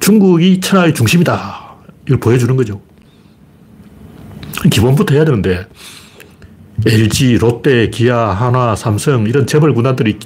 중국이 0.00 0.60
천하의 0.60 0.94
중심이다. 0.94 1.76
이걸 2.06 2.20
보여주는 2.20 2.54
거죠. 2.56 2.80
기본부터 4.70 5.14
해야 5.14 5.24
되는데, 5.24 5.66
LG, 6.86 7.38
롯데, 7.38 7.90
기아, 7.90 8.30
한화, 8.30 8.74
삼성, 8.74 9.26
이런 9.26 9.46
재벌 9.46 9.72
군단들이 9.74 10.18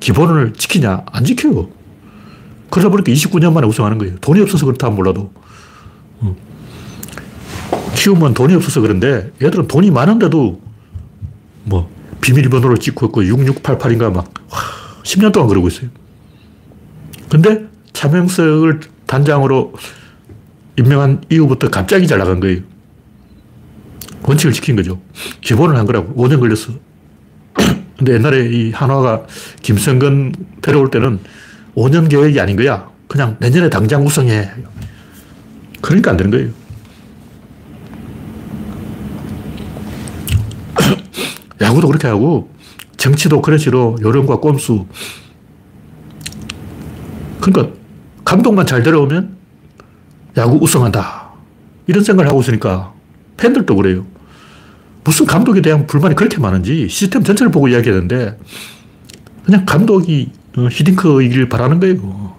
기본을 0.00 0.54
지키냐? 0.54 1.04
안 1.10 1.24
지켜요. 1.24 1.70
그러다 2.70 2.88
보니까 2.88 3.12
29년 3.12 3.52
만에 3.52 3.66
우승하는 3.66 3.98
거예요. 3.98 4.16
돈이 4.20 4.40
없어서 4.40 4.64
그렇다 4.64 4.90
몰라도. 4.90 5.32
어. 6.20 6.36
키우면 7.94 8.34
돈이 8.34 8.54
없어서 8.54 8.80
그런데 8.80 9.30
얘들은 9.42 9.68
돈이 9.68 9.90
많은데도 9.90 10.60
뭐 11.64 11.90
비밀번호를 12.20 12.78
찍고 12.78 13.06
있고 13.06 13.22
6688인가 13.22 14.12
막 14.12 14.32
10년 15.02 15.32
동안 15.32 15.48
그러고 15.48 15.68
있어요. 15.68 15.90
근데 17.30 17.64
차명석을 17.92 18.80
단장으로 19.06 19.72
임명한 20.76 21.22
이후부터 21.30 21.70
갑자기 21.70 22.06
잘 22.06 22.18
나간 22.18 22.40
거예요. 22.40 22.60
원칙을 24.22 24.52
지킨 24.52 24.76
거죠. 24.76 25.00
기본을 25.40 25.76
한 25.76 25.86
거라고. 25.86 26.12
5년 26.14 26.40
걸렸어. 26.40 26.72
근데 27.96 28.14
옛날에 28.14 28.48
이 28.50 28.72
한화가 28.72 29.26
김성근 29.62 30.34
데려올 30.60 30.90
때는 30.90 31.20
5년 31.76 32.10
계획이 32.10 32.40
아닌 32.40 32.56
거야. 32.56 32.90
그냥 33.06 33.36
내년에 33.38 33.70
당장 33.70 34.04
우승해. 34.04 34.50
그러니까 35.80 36.10
안 36.10 36.16
되는 36.16 36.30
거예요. 36.30 36.50
야구도 41.60 41.86
그렇게 41.88 42.08
하고 42.08 42.50
정치도 42.96 43.40
그런 43.40 43.58
식으로 43.58 43.98
요령과 44.02 44.40
꼼수. 44.40 44.86
그러니까 47.40 47.74
감독만 48.24 48.66
잘 48.66 48.82
데려오면 48.82 49.36
야구 50.36 50.56
우승한다. 50.56 51.30
이런 51.86 52.04
생각을 52.04 52.28
하고 52.30 52.40
있으니까 52.40 52.92
팬들도 53.36 53.74
그래요. 53.74 54.06
무슨 55.02 55.26
감독에 55.26 55.62
대한 55.62 55.86
불만이 55.86 56.14
그렇게 56.14 56.38
많은지 56.38 56.88
시스템 56.88 57.24
전체를 57.24 57.50
보고 57.50 57.68
이야기하는데 57.68 58.38
그냥 59.44 59.64
감독이 59.64 60.30
어, 60.56 60.68
히딩크이길 60.70 61.48
바라는 61.48 61.80
거예요. 61.80 62.36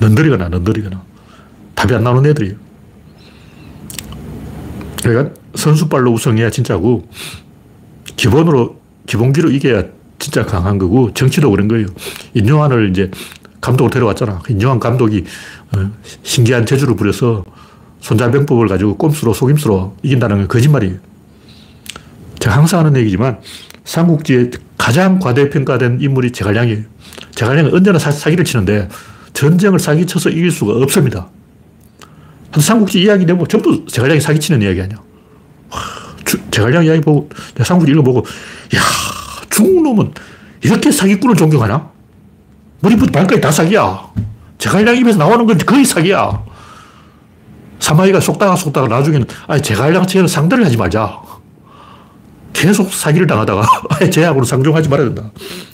넌더리거나 0.00 0.48
넌더리거나 0.48 1.02
답이 1.74 1.94
안 1.94 2.04
나오는 2.04 2.28
애들이에요. 2.30 2.56
그러니까 5.02 5.34
선수발로 5.54 6.12
우승해야 6.12 6.50
진짜고 6.50 7.08
기본으로 8.16 8.78
기본기로 9.06 9.50
이겨야 9.50 9.84
진짜 10.20 10.44
강한 10.44 10.78
거고 10.78 11.12
정치도 11.12 11.50
그런 11.50 11.66
거예요. 11.66 11.88
인요한을 12.34 12.90
이제 12.90 13.10
감독을 13.60 13.90
데려왔잖아. 13.90 14.42
인요한 14.48 14.78
감독이 14.78 15.24
어, 15.74 15.90
신기한 16.22 16.64
재주를 16.66 16.94
부려서 16.94 17.44
손자병법을 18.00 18.68
가지고 18.68 18.96
꼼수로 18.96 19.34
속임수로 19.34 19.96
이긴다는 20.02 20.36
건 20.36 20.48
거짓말이에요. 20.48 20.98
제가 22.38 22.56
항상 22.56 22.80
하는 22.80 22.96
얘기지만 23.00 23.40
삼국지에 23.84 24.50
가장 24.78 25.18
과대평가된 25.18 26.00
인물이 26.00 26.32
제갈량이에요. 26.32 26.84
제갈량은 27.34 27.74
언제나 27.74 27.98
사, 27.98 28.30
기를 28.30 28.44
치는데 28.44 28.88
전쟁을 29.32 29.78
사기쳐서 29.78 30.30
이길 30.30 30.50
수가 30.50 30.74
없습니다. 30.74 31.28
한 32.50 32.62
삼국지 32.62 33.02
이야기 33.02 33.24
내면 33.24 33.46
전부 33.48 33.84
제갈량이 33.86 34.20
사기치는 34.20 34.62
이야기 34.62 34.82
아니야. 34.82 34.98
제갈량 36.50 36.84
이야기 36.84 37.00
보고, 37.00 37.28
삼국지 37.60 37.92
읽어보고, 37.92 38.20
야 38.76 38.80
중국 39.50 39.82
놈은 39.82 40.12
이렇게 40.62 40.90
사기꾼을 40.90 41.36
존경하나? 41.36 41.90
머리부터 42.80 43.12
발까지 43.12 43.40
다 43.40 43.50
사기야. 43.50 44.08
제갈량 44.58 44.96
입에서 44.96 45.18
나오는 45.18 45.44
건 45.46 45.58
거의 45.58 45.84
사기야. 45.84 46.42
사마이가 47.78 48.20
속다가 48.20 48.56
속다가 48.56 48.88
나중에는, 48.88 49.26
아 49.46 49.58
제갈량처럼 49.58 50.28
상대를 50.28 50.64
하지 50.64 50.76
말자. 50.76 51.18
계속 52.52 52.92
사기를 52.92 53.26
당하다가 53.26 53.64
아예 53.90 54.10
제약으로 54.10 54.44
상종하지 54.44 54.88
말아야 54.88 55.06
된다. 55.06 55.30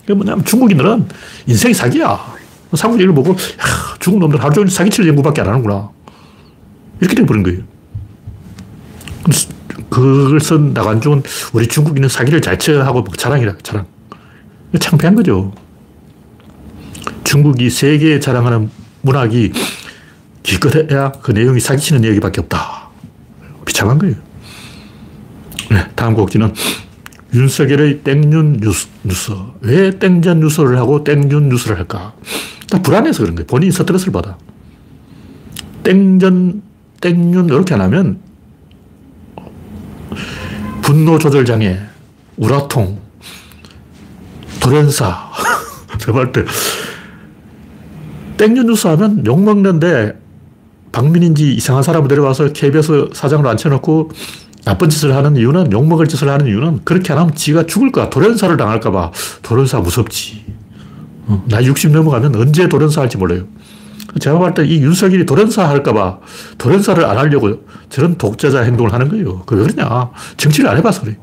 그 0.06 0.12
뭐냐면 0.12 0.44
중국인들은 0.44 1.08
인생이 1.46 1.74
사기야. 1.74 2.36
얘기를 2.94 3.14
보고, 3.14 3.30
야, 3.32 3.36
중국 3.98 4.20
놈들 4.20 4.42
하루 4.42 4.54
종일 4.54 4.70
사기칠 4.70 5.06
연구밖에 5.08 5.40
안 5.40 5.48
하는구나. 5.48 5.90
이렇게 7.00 7.14
돼버린 7.16 7.42
거예요. 7.42 7.60
그걸 9.90 10.40
쓴 10.40 10.72
나관중은 10.72 11.22
우리 11.52 11.66
중국인은 11.66 12.08
사기를 12.08 12.40
잘쳐 12.40 12.82
하고 12.82 13.04
자랑이라, 13.16 13.56
자랑. 13.62 13.86
창피한 14.78 15.14
거죠. 15.14 15.52
중국이 17.24 17.70
세계에 17.70 18.20
자랑하는 18.20 18.70
문학이 19.02 19.52
기껏해야 20.42 21.12
그 21.22 21.32
내용이 21.32 21.60
사기치는 21.60 22.04
얘기밖에 22.04 22.40
없다. 22.40 22.88
비참한 23.64 23.98
거예요. 23.98 24.14
네, 25.70 25.84
다음 25.94 26.14
꼭지는 26.14 26.52
윤석열의 27.34 28.00
땡윤 28.02 28.60
뉴스, 28.60 28.88
뉴스. 29.02 29.32
왜 29.60 29.90
땡전 29.98 30.40
뉴스를 30.40 30.78
하고 30.78 31.02
땡윤 31.04 31.48
뉴스를 31.48 31.78
할까? 31.78 32.14
불안해서 32.82 33.22
그런 33.22 33.34
거예요. 33.34 33.46
본인이 33.46 33.72
스트레스를 33.72 34.12
받아. 34.12 34.38
땡전, 35.82 36.62
땡윤 37.00 37.46
이렇게 37.46 37.74
안 37.74 37.80
하면 37.82 38.20
분노 40.82 41.18
조절 41.18 41.44
장애, 41.44 41.78
우라통, 42.36 42.98
돌연사. 44.60 45.30
제가 45.98 46.32
때 46.32 46.44
땡윤 48.36 48.66
뉴스 48.66 48.86
하면 48.88 49.24
욕먹는데 49.24 50.18
박민인지 50.92 51.54
이상한 51.54 51.82
사람을 51.82 52.08
데려와서 52.08 52.52
KBS 52.52 53.10
사장으로 53.12 53.48
앉혀놓고 53.50 54.10
나쁜 54.64 54.88
짓을 54.88 55.14
하는 55.14 55.36
이유는, 55.36 55.70
욕먹을 55.70 56.08
짓을 56.08 56.28
하는 56.28 56.46
이유는 56.48 56.80
그렇게 56.84 57.12
안 57.12 57.20
하면 57.20 57.34
지가 57.36 57.66
죽을까, 57.66 58.10
돌연사를 58.10 58.56
당할까봐. 58.56 59.12
돌연사 59.42 59.78
무섭지. 59.78 60.44
어, 61.28 61.44
나60 61.48 61.90
넘어가면 61.90 62.34
언제 62.34 62.68
돌연사 62.68 63.02
할지 63.02 63.16
몰라요. 63.16 63.44
제가 64.18 64.38
볼때이 64.38 64.80
윤석열이 64.82 65.26
돌연사 65.26 65.68
할까봐 65.68 66.18
돌연사를 66.58 67.04
안 67.04 67.18
하려고 67.18 67.66
저런 67.88 68.16
독자자 68.16 68.62
행동을 68.62 68.92
하는 68.92 69.08
거예요. 69.08 69.40
그 69.44 69.56
왜 69.56 69.64
그러냐. 69.66 70.10
정치를 70.36 70.68
안 70.70 70.76
해봐서 70.78 71.02
그래. 71.02 71.16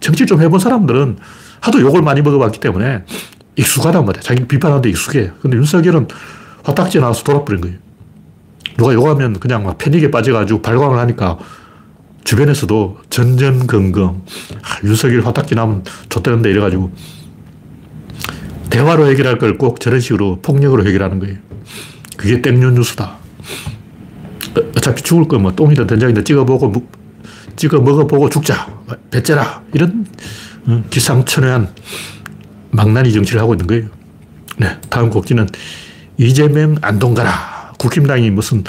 정치 0.00 0.26
좀 0.26 0.40
해본 0.42 0.60
사람들은 0.60 1.16
하도 1.60 1.80
욕을 1.80 2.02
많이 2.02 2.20
먹어봤기 2.22 2.60
때문에 2.60 3.04
익숙하단 3.56 4.04
말이야. 4.04 4.20
자기 4.22 4.46
비판하는데 4.46 4.88
익숙해. 4.90 5.30
근데 5.40 5.56
윤석열은 5.56 6.08
화딱지 6.64 6.98
나와서 7.00 7.22
돌아버린 7.24 7.60
거예요. 7.60 7.76
누가 8.76 8.92
욕하면 8.92 9.38
그냥 9.38 9.62
막 9.64 9.78
패닉에 9.78 10.10
빠져가지고 10.10 10.60
발광을 10.62 10.98
하니까 10.98 11.38
주변에서도 12.24 12.98
전전긍긍. 13.10 14.04
아, 14.04 14.78
윤석열 14.84 15.24
화딱지 15.24 15.54
나면 15.54 15.84
좋다는데 16.08 16.50
이래가지고 16.50 16.90
대화로 18.70 19.06
해결할 19.08 19.38
걸 19.38 19.56
꼭 19.56 19.78
저런 19.80 20.00
식으로 20.00 20.40
폭력으로 20.42 20.84
해결하는 20.86 21.18
거예요. 21.20 21.36
그게 22.16 22.40
땡년 22.40 22.74
뉴스다. 22.74 23.16
어차피 24.76 25.02
죽을 25.02 25.26
거뭐 25.26 25.52
똥이든 25.52 25.86
된장이든 25.86 26.24
찍어보고 26.24 26.86
찍어 27.56 27.80
먹어보고 27.80 28.28
죽자. 28.28 28.68
배째라. 29.10 29.62
이런 29.72 30.06
어, 30.66 30.82
기상천외한 30.90 31.72
망나니 32.70 33.12
정치를 33.12 33.40
하고 33.40 33.54
있는 33.54 33.66
거예요. 33.66 33.86
네, 34.56 34.78
다음 34.88 35.10
곡지는 35.10 35.48
이재명 36.18 36.76
안동 36.80 37.14
가라. 37.14 37.72
국힘당이 37.78 38.30
무슨 38.30 38.64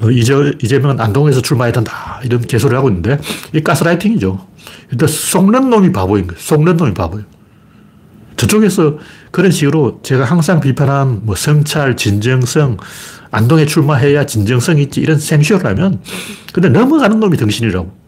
어, 0.00 0.10
이재, 0.10 0.52
이재명은 0.62 1.00
안동에서 1.00 1.42
출마해야 1.42 1.72
된다. 1.72 2.20
이런 2.24 2.40
개소리를 2.40 2.76
하고 2.76 2.88
있는데 2.88 3.18
이 3.52 3.62
가스라이팅이죠. 3.62 4.46
일단 4.90 5.08
속는 5.08 5.70
놈이 5.70 5.92
바보인 5.92 6.26
거예요. 6.26 6.40
속는 6.40 6.76
놈이 6.76 6.94
바보예요. 6.94 7.26
저쪽에서 8.36 8.98
그런 9.30 9.50
식으로 9.52 10.00
제가 10.02 10.24
항상 10.24 10.60
비판한 10.60 11.20
뭐 11.24 11.36
성찰, 11.36 11.96
진정성, 11.96 12.78
안동에 13.30 13.64
출마해야 13.64 14.26
진정성이 14.26 14.82
있지 14.84 15.00
이런 15.00 15.18
생쇼를 15.18 15.66
하면 15.66 16.00
근데 16.52 16.68
넘어가는 16.68 17.18
놈이 17.18 17.36
등신이라고. 17.36 18.00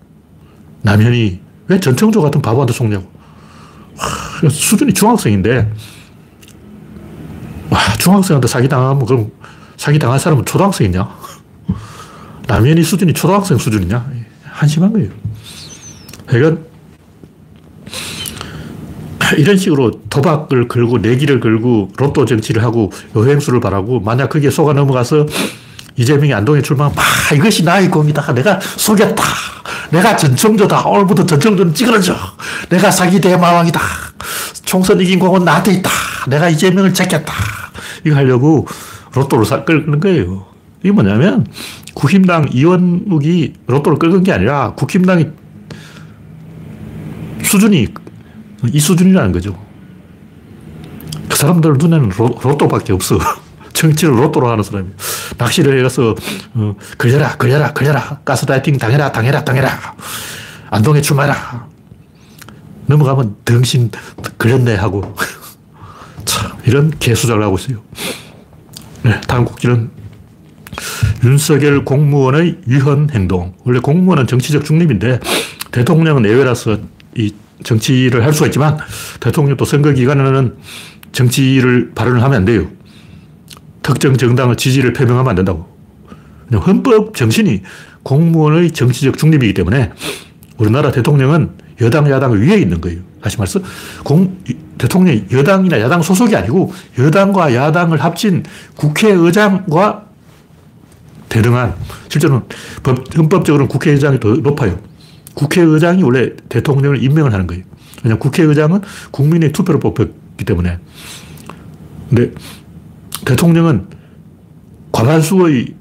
남현이 0.83 1.41
왜 1.69 1.81
전청조 1.81 2.23
같은 2.23 2.43
바보한테 2.43 2.73
속냐고. 2.73 3.09
와, 3.97 4.51
수준이 4.51 4.93
중학생인데 4.95 5.73
와, 7.71 7.79
중학생한테 7.99 8.49
사기당하면 8.49 9.07
그럼 9.07 9.31
사기당한 9.77 10.19
사람은 10.19 10.45
초등학생이냐? 10.45 11.09
남현이 12.49 12.83
수준이 12.83 13.13
초등학생 13.13 13.59
수준이냐? 13.59 14.11
한심한 14.43 14.93
거예요. 14.93 15.11
그러니까 16.27 16.63
이런 19.37 19.57
식으로 19.57 19.91
도박을 20.11 20.69
걸고 20.69 20.99
내기를 20.99 21.41
걸고 21.41 21.91
로또 21.97 22.25
정치를 22.25 22.63
하고 22.63 22.91
여행수를 23.15 23.61
바라고 23.61 24.01
만약 24.01 24.29
그게 24.29 24.51
속아 24.51 24.73
넘어가서 24.73 25.27
이재명이 25.97 26.33
안동에 26.33 26.63
출마하면 26.63 26.97
막 26.97 27.05
이것이 27.37 27.65
나의 27.65 27.91
공이다. 27.91 28.33
내가 28.35 28.59
속였다. 28.61 29.23
내가 29.91 30.17
전청조다. 30.17 30.89
오늘부터 30.89 31.27
전청조는 31.27 31.75
찌그러져. 31.75 32.17
내가 32.71 32.91
사기 32.91 33.21
대마왕이다. 33.21 33.81
총선 34.65 35.01
이긴 35.01 35.19
공은 35.19 35.45
나한테 35.45 35.75
있다. 35.75 35.91
내가 36.29 36.49
이재명을 36.49 36.95
제꼈다. 36.95 37.33
이거 38.05 38.17
하려고 38.17 38.67
로또를 39.15 39.45
사, 39.45 39.65
끌는 39.65 40.01
거예요. 40.01 40.47
이게 40.83 40.93
뭐냐면 40.93 41.47
국힘당 41.95 42.49
이원욱이 42.53 43.53
로또를 43.67 43.99
끌은 43.99 44.23
게 44.23 44.33
아니라 44.33 44.73
국힘당이 44.75 45.27
수준이 47.43 47.89
이 48.71 48.79
수준이라는 48.79 49.33
거죠. 49.33 49.59
그 51.29 51.37
사람들 51.37 51.75
눈에는 51.79 52.11
로, 52.11 52.39
로또밖에 52.43 52.93
없어. 52.93 53.19
정치를 53.73 54.17
로또로 54.19 54.51
하는 54.51 54.63
사람이 54.63 54.91
낚시를 55.39 55.79
해가서, 55.79 56.15
어, 56.55 56.75
걸려라, 56.99 57.37
걸려라, 57.37 57.73
걸려라. 57.73 58.21
가스라이팅 58.25 58.79
당해라, 58.79 59.11
당해라, 59.11 59.45
당해라. 59.45 59.97
안동에 60.71 61.01
출마해라. 61.01 61.67
넘어가면 62.87 63.37
등신 63.45 63.91
걸렸네 64.39 64.77
하고. 64.77 65.15
참, 66.25 66.53
이런 66.67 66.93
개수작을 66.99 67.43
하고 67.43 67.57
있어요. 67.57 67.83
네, 69.03 69.21
다음 69.23 69.45
곡지는 69.45 69.91
윤석열 71.25 71.85
공무원의 71.85 72.61
위헌 72.67 73.11
행동. 73.13 73.55
원래 73.65 73.81
공무원은 73.81 74.27
정치적 74.27 74.65
중립인데 74.65 75.21
대통령은 75.71 76.25
예외라서 76.27 76.79
이 77.17 77.35
정치를 77.63 78.25
할 78.25 78.33
수가 78.33 78.47
있지만 78.47 78.79
대통령도 79.21 79.65
선거 79.65 79.93
기간에는 79.93 80.57
정치를 81.13 81.93
발언을 81.95 82.23
하면 82.23 82.37
안 82.39 82.45
돼요. 82.45 82.69
특정 83.83 84.17
정당의 84.17 84.57
지지를 84.57 84.93
표명하면 84.93 85.31
안 85.31 85.37
된다고. 85.37 85.71
헌법 86.55 87.15
정신이 87.17 87.63
공무원의 88.03 88.73
정치적 88.73 89.17
중립이기 89.17 89.55
때문에 89.55 89.93
우리나라 90.59 90.91
대통령은 90.91 91.51
여당, 91.81 92.11
야당 92.11 92.33
위에 92.33 92.59
있는 92.59 92.81
거예요. 92.81 93.01
다시 93.23 93.39
말해서 93.39 93.61
공, 94.05 94.39
대통령이 94.79 95.25
여당이나 95.33 95.81
야당 95.81 96.03
소속이 96.03 96.35
아니고 96.37 96.73
여당과 96.99 97.55
야당을 97.55 98.03
합친 98.03 98.45
국회의장과 98.77 100.07
대등한 101.29 101.75
실제로는 102.09 102.43
법, 102.83 103.17
헌법적으로는 103.17 103.69
국회의장이 103.69 104.21
더 104.21 104.29
높아요. 104.35 104.79
국회의장이 105.35 106.03
원래 106.03 106.31
대통령을 106.49 107.03
임명을 107.03 107.33
하는 107.33 107.47
거예요. 107.47 107.65
왜냐하면 108.03 108.19
국회의장은 108.19 108.81
국민의 109.11 109.53
투표로 109.53 109.79
뽑혔기 109.79 110.45
때문에. 110.45 110.79
근데 112.09 112.33
대통령은 113.25 113.87
과반수의 114.93 115.75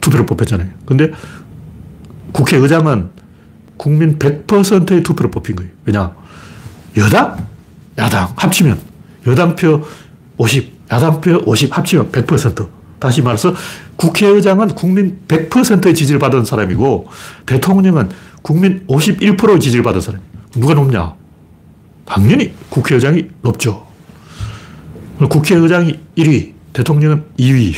투표로 0.00 0.26
뽑혔잖아요. 0.26 0.68
근데 0.84 1.12
국회의장은 2.32 3.10
국민 3.76 4.18
100%의 4.18 5.02
투표로 5.02 5.30
뽑힌 5.30 5.56
거예요. 5.56 5.70
왜냐? 5.84 6.14
여당, 6.96 7.46
야당 7.98 8.32
합치면 8.36 8.78
여당표 9.26 9.84
50, 10.36 10.82
야당표 10.90 11.42
50 11.46 11.76
합치면 11.76 12.10
100%. 12.10 12.81
다시 13.02 13.20
말해서 13.20 13.52
국회의장은 13.96 14.76
국민 14.76 15.18
100%의 15.26 15.92
지지를 15.92 16.20
받은 16.20 16.44
사람이고 16.44 17.08
대통령은 17.46 18.10
국민 18.42 18.86
51%의 18.86 19.58
지지를 19.58 19.82
받은 19.82 20.00
사람. 20.00 20.20
누가 20.52 20.74
높냐? 20.74 21.12
당연히 22.04 22.54
국회의장이 22.68 23.28
높죠. 23.42 23.88
국회의장이 25.18 25.98
1위, 26.16 26.52
대통령은 26.72 27.24
2위. 27.40 27.74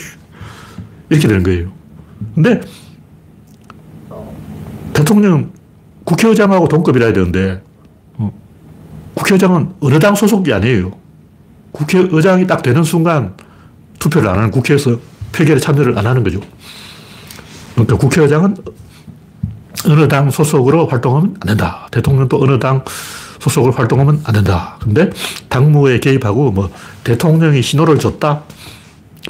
이렇게 1.09 1.27
되는 1.27 1.43
거예요. 1.43 1.73
근데 2.35 2.61
대통령 4.93 5.53
국회의장하고 6.05 6.69
동급이라 6.69 7.07
해야 7.07 7.15
되는데 7.15 7.63
어, 8.19 8.31
국회의장은 9.15 9.73
어느 9.81 9.99
당 9.99 10.15
소속이 10.15 10.53
아니에요. 10.53 10.93
국회의장이 11.73 12.47
딱 12.47 12.63
되는 12.63 12.83
순간 12.83 13.35
투표를 13.99 14.29
안 14.29 14.37
하는 14.37 14.51
국회에서 14.51 15.14
표결에 15.35 15.61
참여를 15.61 15.99
안 15.99 16.07
하는 16.07 16.23
거죠. 16.23 16.41
그러니까 17.75 17.97
국회의장은 17.97 18.57
어느 19.87 20.09
당 20.09 20.31
소속으로 20.31 20.87
활동하면 20.87 21.37
안 21.41 21.49
된다. 21.49 21.89
대통령도 21.91 22.43
어느 22.43 22.59
당 22.59 22.85
소속으로 23.41 23.73
활동하면 23.73 24.21
안 24.25 24.35
된다. 24.35 24.79
근데 24.81 25.11
당무에 25.49 26.01
개입하고 26.01 26.51
뭐 26.53 26.71
대통령이 27.03 27.61
신호를 27.61 27.99
줬다? 27.99 28.43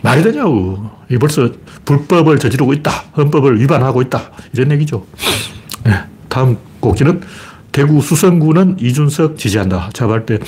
말이 0.02 0.22
되냐고. 0.22 0.90
이 1.10 1.18
벌써 1.18 1.50
불법을 1.84 2.38
저지르고 2.38 2.72
있다. 2.74 2.90
헌법을 3.16 3.60
위반하고 3.60 4.02
있다. 4.02 4.30
이런 4.52 4.70
얘기죠. 4.72 5.06
네. 5.84 5.92
다음 6.28 6.58
곡지는 6.80 7.22
대구 7.72 8.00
수성구는 8.00 8.76
이준석 8.80 9.36
지지한다. 9.36 9.90
제가 9.92 10.08
볼때 10.08 10.38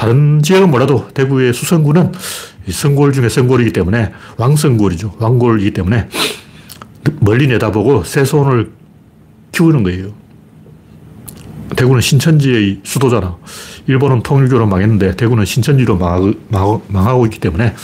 다른 0.00 0.40
지역은 0.42 0.70
몰라도 0.70 1.08
대구의 1.12 1.52
수성구는 1.52 2.12
성골 2.70 3.12
중에 3.12 3.28
성골이기 3.28 3.74
때문에 3.74 4.10
왕성골이죠. 4.38 5.16
왕골이기 5.18 5.72
때문에 5.72 6.08
멀리 7.20 7.46
내다보고 7.46 8.04
새 8.04 8.24
손을 8.24 8.72
키우는 9.52 9.82
거예요. 9.82 10.14
대구는 11.76 12.00
신천지의 12.00 12.80
수도잖아. 12.82 13.36
일본은 13.88 14.22
통일교로 14.22 14.66
망했는데 14.66 15.16
대구는 15.16 15.44
신천지로 15.44 15.98
망하고, 15.98 16.82
망하고 16.88 17.26
있기 17.26 17.38
때문에 17.38 17.74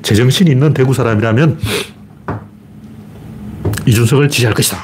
제정신이 0.00 0.50
있는 0.50 0.72
대구 0.72 0.94
사람이라면 0.94 1.58
이준석을 3.84 4.30
지지할 4.30 4.54
것이다. 4.54 4.78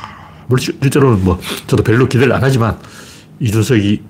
물론 0.47 0.61
실제로는 0.61 1.25
뭐 1.25 1.41
저도 1.67 1.83
별로 1.83 2.07
기대를 2.07 2.35
안 2.35 2.43
하지만 2.43 2.77
이준석이 3.41 4.10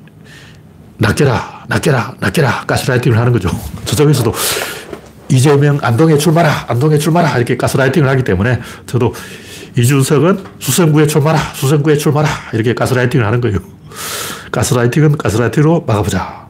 낚여라, 1.01 1.65
낚여라, 1.67 2.15
낚여라 2.21 2.65
가스라이팅을 2.67 3.19
하는 3.19 3.33
거죠. 3.33 3.49
저쪽에서도 3.87 4.33
이재명 5.31 5.79
안동에 5.81 6.19
출마라, 6.19 6.67
안동에 6.69 6.99
출마라 6.99 7.37
이렇게 7.39 7.57
가스라이팅을 7.57 8.09
하기 8.11 8.23
때문에 8.23 8.61
저도 8.87 9.15
이준석은 9.79 10.45
수성구에 10.59 11.07
출마라, 11.07 11.39
수성구에 11.55 11.97
출마라 11.97 12.29
이렇게 12.53 12.75
가스라이팅을 12.75 13.25
하는 13.25 13.41
거예요. 13.41 13.59
가스라이팅은 14.53 15.17
가스라이팅으로 15.17 15.85
막아보자. 15.87 16.49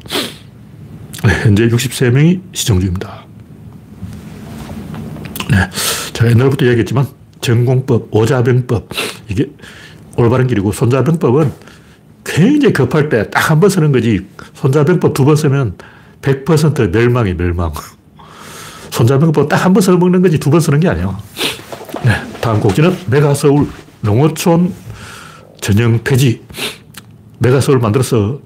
네, 1.25 1.33
현재 1.43 1.69
63명이 1.69 2.41
시청 2.53 2.81
중입니다. 2.81 3.25
네, 5.51 5.71
제가 6.13 6.31
옛날부터 6.31 6.67
얘기했지만 6.67 7.07
전공법, 7.41 8.09
오자병법 8.11 8.89
이게 9.29 9.47
올바른 10.17 10.47
길이고 10.47 10.73
손자병법은 10.73 11.70
굉장히 12.35 12.73
급할 12.73 13.09
때 13.09 13.29
딱 13.31 13.51
한 13.51 13.61
번 13.61 13.71
쓰는 13.71 13.93
거지 13.93 14.27
손자병법 14.55 15.15
두 15.15 15.25
번 15.25 15.37
쓰면 15.37 15.75
100% 16.23 16.91
멸망이 16.93 17.35
멸망. 17.35 17.73
손자병법 18.91 19.49
딱 19.49 19.65
한 19.67 19.73
번 19.75 19.83
써먹는 19.83 20.23
거지 20.23 20.39
두 20.39 20.51
번 20.51 20.61
쓰는 20.61 20.79
게 20.81 20.89
아니야. 20.89 21.19
네, 22.05 22.13
다음 22.41 22.61
곡지는 22.61 22.97
메가서울 23.11 23.67
농어촌 24.03 24.73
전형 25.61 26.03
폐지. 26.05 26.43
메가서울 27.39 27.79
만들어서 27.79 28.41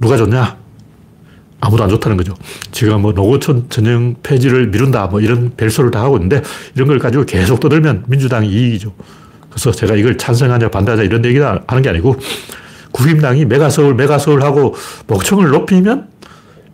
누가 0.00 0.16
좋냐? 0.16 0.56
아무도 1.60 1.82
안 1.82 1.90
좋다는 1.90 2.16
거죠. 2.16 2.34
지금 2.70 3.02
뭐 3.02 3.12
농어촌 3.12 3.68
전형 3.68 4.14
폐지를 4.22 4.68
미룬다 4.68 5.06
뭐 5.06 5.20
이런 5.20 5.52
별소를 5.56 5.90
다 5.90 6.02
하고 6.02 6.16
있는데 6.16 6.40
이런 6.76 6.86
걸 6.88 6.98
가지고 6.98 7.24
계속 7.24 7.58
떠들면 7.60 8.04
민주당이 8.06 8.48
이익이죠. 8.48 8.94
그래서 9.50 9.72
제가 9.72 9.96
이걸 9.96 10.16
찬성하냐 10.16 10.70
반대하냐 10.70 11.02
이런 11.02 11.24
얘기 11.24 11.38
하는 11.40 11.82
게 11.82 11.88
아니고 11.88 12.16
국힘당이 12.92 13.44
메가서울 13.44 13.94
메가서울 13.94 14.42
하고 14.42 14.74
목청을 15.06 15.50
높이면 15.50 16.08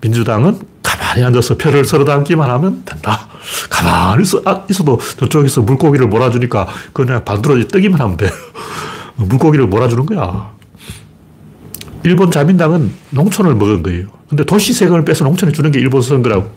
민주당은 0.01 0.61
가만히 0.83 1.25
앉아서 1.25 1.57
표를 1.57 1.85
서로 1.85 2.05
담기만 2.05 2.49
하면 2.51 2.83
된다. 2.85 3.27
가만히 3.71 4.23
있어, 4.23 4.43
아, 4.45 4.65
있어도 4.71 4.99
저쪽에서 5.19 5.63
물고기를 5.63 6.07
몰아주니까 6.09 6.69
그냥 6.93 7.25
반드로 7.25 7.67
뜨기만 7.67 8.01
하면 8.01 8.17
돼. 8.17 8.31
물고기를 9.17 9.67
몰아주는 9.67 10.05
거야. 10.07 10.53
일본 12.05 12.31
자민당은 12.31 12.93
농촌을 13.11 13.55
먹은 13.55 13.83
거예요. 13.83 14.09
근데 14.29 14.45
도시 14.45 14.73
세금을 14.73 15.05
빼서 15.05 15.25
농촌에 15.25 15.53
주는 15.53 15.71
게 15.71 15.81
일본 15.81 16.03
선거라고. 16.03 16.51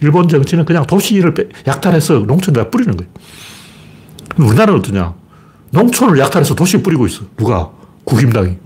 일본 0.00 0.28
정치는 0.28 0.64
그냥 0.64 0.86
도시를 0.86 1.34
빼, 1.34 1.48
약탈해서 1.66 2.20
농촌에다 2.20 2.70
뿌리는 2.70 2.96
거예요. 2.96 3.12
우리나라는 4.38 4.80
어떠냐? 4.80 5.14
농촌을 5.70 6.18
약탈해서 6.18 6.54
도시에 6.54 6.82
뿌리고 6.82 7.06
있어. 7.06 7.24
누가? 7.36 7.70
국힘당이. 8.04 8.56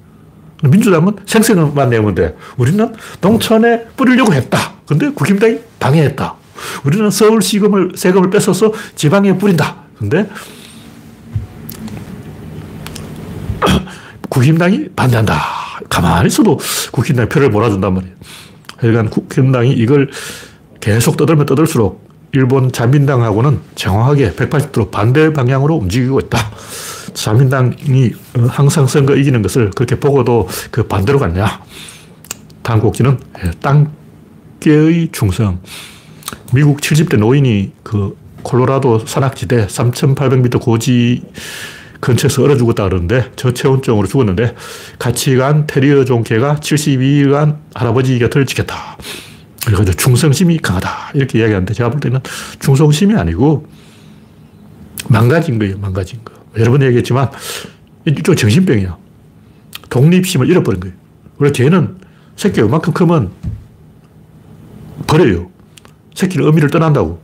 민주당은 0.62 1.16
생색만 1.26 1.90
내면 1.90 2.14
돼. 2.14 2.36
우리는 2.56 2.92
농촌에 3.20 3.86
뿌리려고 3.96 4.32
했다. 4.32 4.72
근데 4.86 5.10
국힘당이 5.10 5.58
방해했다. 5.78 6.34
우리는 6.84 7.10
서울 7.10 7.40
시금을, 7.40 7.92
세금을 7.94 8.30
뺏어서 8.30 8.72
지방에 8.96 9.36
뿌린다. 9.36 9.76
근데 9.98 10.28
국힘당이 14.28 14.88
반대한다. 14.96 15.40
가만히 15.88 16.26
있어도 16.28 16.58
국힘당이 16.92 17.28
표를 17.28 17.50
몰아준단 17.50 17.94
말이에요. 17.94 18.14
하여간 18.78 19.10
국힘당이 19.10 19.72
이걸 19.72 20.10
계속 20.80 21.16
떠들면 21.16 21.46
떠들수록 21.46 22.08
일본 22.32 22.70
자민당하고는 22.70 23.60
정확하게 23.74 24.32
180도로 24.32 24.90
반대 24.90 25.32
방향으로 25.32 25.74
움직이고 25.76 26.20
있다. 26.20 26.38
자민당이 27.14 28.12
항상 28.48 28.86
선거 28.86 29.16
이기는 29.16 29.42
것을 29.42 29.70
그렇게 29.70 29.98
보고도 29.98 30.48
그 30.70 30.86
반대로 30.86 31.18
갔냐. 31.18 31.62
다음 32.62 32.80
곡지는 32.80 33.18
예, 33.44 33.50
땅개의 33.60 35.08
중성. 35.12 35.60
미국 36.52 36.80
70대 36.80 37.18
노인이 37.18 37.72
그 37.82 38.16
콜로라도 38.42 39.00
산악지대 39.00 39.66
3,800m 39.66 40.60
고지 40.60 41.22
근처에서 42.00 42.44
얼어 42.44 42.56
죽었다 42.56 42.84
그러는데 42.84 43.30
저체온증으로 43.36 44.06
죽었는데 44.06 44.54
같이 44.98 45.34
간 45.36 45.66
테리어 45.66 46.04
종 46.04 46.22
개가 46.22 46.56
72일간 46.56 47.58
할아버지 47.74 48.18
곁을 48.18 48.46
지켰다. 48.46 48.96
그래서 49.66 49.92
충성심이 49.92 50.58
강하다. 50.58 51.10
이렇게 51.14 51.40
이야기하는데 51.40 51.74
제가 51.74 51.90
볼 51.90 52.00
때는 52.00 52.20
충성심이 52.60 53.14
아니고 53.14 53.66
망가진 55.08 55.58
거예요. 55.58 55.78
망가진 55.78 56.20
거. 56.24 56.37
여러 56.56 56.70
번 56.70 56.82
얘기했지만 56.82 57.30
이쪽 58.06 58.34
정신병이야. 58.34 58.96
독립심을 59.90 60.48
잃어버린 60.48 60.80
거예요. 60.80 60.94
원래 61.38 61.52
개는 61.52 61.98
새끼가 62.36 62.66
이만큼 62.66 62.92
크면 62.92 63.30
버려요. 65.06 65.50
새끼는 66.14 66.46
어미를 66.48 66.70
떠난다고. 66.70 67.20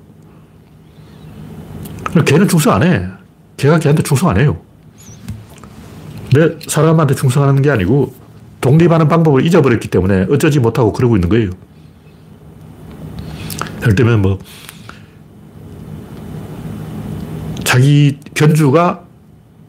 개는 2.24 2.48
충성 2.48 2.74
안 2.74 2.82
해. 2.82 3.06
개가 3.56 3.78
개한테 3.78 4.02
충성 4.02 4.30
안 4.30 4.38
해요. 4.38 4.60
내 6.32 6.58
사람한테 6.66 7.14
충성하는 7.14 7.62
게 7.62 7.70
아니고 7.70 8.14
독립하는 8.60 9.08
방법을 9.08 9.46
잊어버렸기 9.46 9.88
때문에 9.88 10.26
어쩌지 10.30 10.58
못하고 10.58 10.92
그러고 10.92 11.16
있는 11.16 11.28
거예요. 11.28 11.50
예를 13.82 13.94
들면 13.94 14.22
뭐 14.22 14.38
자기 17.62 18.18
견주가 18.34 19.03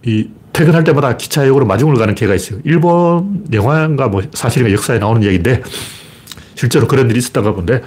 이 0.06 0.30
퇴근할 0.54 0.84
때마다 0.84 1.18
기차역으로 1.18 1.66
마중을 1.66 1.96
가는 1.96 2.16
개가 2.16 2.36
있어요. 2.36 2.60
일본 2.64 3.46
영화인가 3.52 4.08
뭐 4.08 4.22
사실인가 4.34 4.72
역사에 4.74 5.00
나오는 5.00 5.24
얘기인데 5.24 5.62
실제로 6.54 6.88
그런 6.88 7.10
일이 7.10 7.20
있었다가 7.20 7.54
본데 7.54 7.82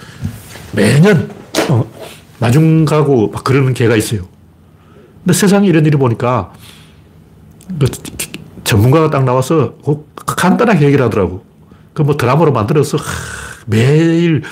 매년 0.72 1.30
어, 1.70 1.88
마중 2.38 2.84
가고 2.84 3.30
막 3.30 3.44
그러는 3.44 3.72
개가 3.72 3.96
있어요. 3.96 4.28
근데 5.24 5.32
세상에 5.38 5.66
이런 5.68 5.86
일이 5.86 5.96
보니까 5.96 6.52
그 7.78 7.86
전문가가 8.64 9.10
딱 9.10 9.24
나와서 9.24 9.74
간단하게 10.16 10.86
얘기를 10.86 11.04
하더라고. 11.04 11.44
그 11.94 12.02
뭐 12.02 12.16
드라마로 12.16 12.52
만들어서 12.52 12.96
매일 13.66 14.42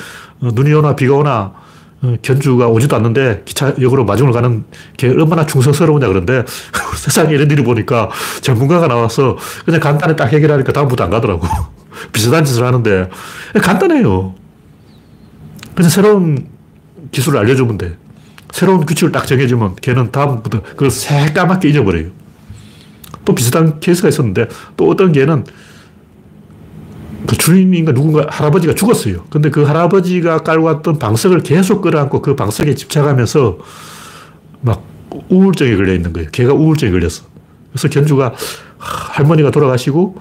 어, 0.40 0.48
눈이 0.52 0.72
오나 0.72 0.96
비가 0.96 1.14
오나 1.14 1.40
어, 1.40 1.65
견주가 2.22 2.68
오지도 2.68 2.96
않는데 2.96 3.42
기차역으로 3.44 4.04
마중을 4.04 4.32
가는 4.32 4.64
게 4.96 5.08
얼마나 5.08 5.46
충성스러우냐 5.46 6.08
그런데 6.08 6.44
세상에 6.96 7.34
이런 7.34 7.50
일이 7.50 7.64
보니까 7.64 8.10
전문가가 8.42 8.86
나와서 8.86 9.36
그냥 9.64 9.80
간단히 9.80 10.14
딱 10.14 10.32
해결하니까 10.32 10.72
다음부터 10.72 11.04
안 11.04 11.10
가더라고. 11.10 11.46
비슷한 12.12 12.44
짓을 12.44 12.64
하는데 12.64 13.08
간단해요. 13.62 14.34
그냥 15.74 15.90
새로운 15.90 16.48
기술을 17.10 17.40
알려주면 17.40 17.78
돼. 17.78 17.96
새로운 18.52 18.84
규칙을 18.84 19.12
딱 19.12 19.26
정해주면 19.26 19.76
걔는 19.76 20.12
다음부터 20.12 20.62
그걸 20.62 20.90
새까맣게 20.90 21.68
잊어버려요. 21.68 22.10
또 23.24 23.34
비슷한 23.34 23.80
케이스가 23.80 24.08
있었는데 24.08 24.48
또 24.76 24.88
어떤 24.88 25.12
개는 25.12 25.44
그 27.26 27.36
주인인가 27.36 27.92
누군가 27.92 28.26
할아버지가 28.28 28.74
죽었어요. 28.74 29.24
근데 29.30 29.50
그 29.50 29.62
할아버지가 29.62 30.38
깔고 30.38 30.64
왔던 30.64 30.98
방석을 30.98 31.40
계속 31.40 31.82
끌어안고 31.82 32.22
그 32.22 32.36
방석에 32.36 32.74
집착하면서 32.74 33.58
막 34.60 34.84
우울증에 35.28 35.76
걸려 35.76 35.94
있는 35.94 36.12
거예요. 36.12 36.28
걔가 36.32 36.52
우울증에 36.52 36.90
걸렸어. 36.90 37.24
그래서 37.70 37.88
견주가 37.88 38.34
할머니가 38.78 39.50
돌아가시고 39.50 40.16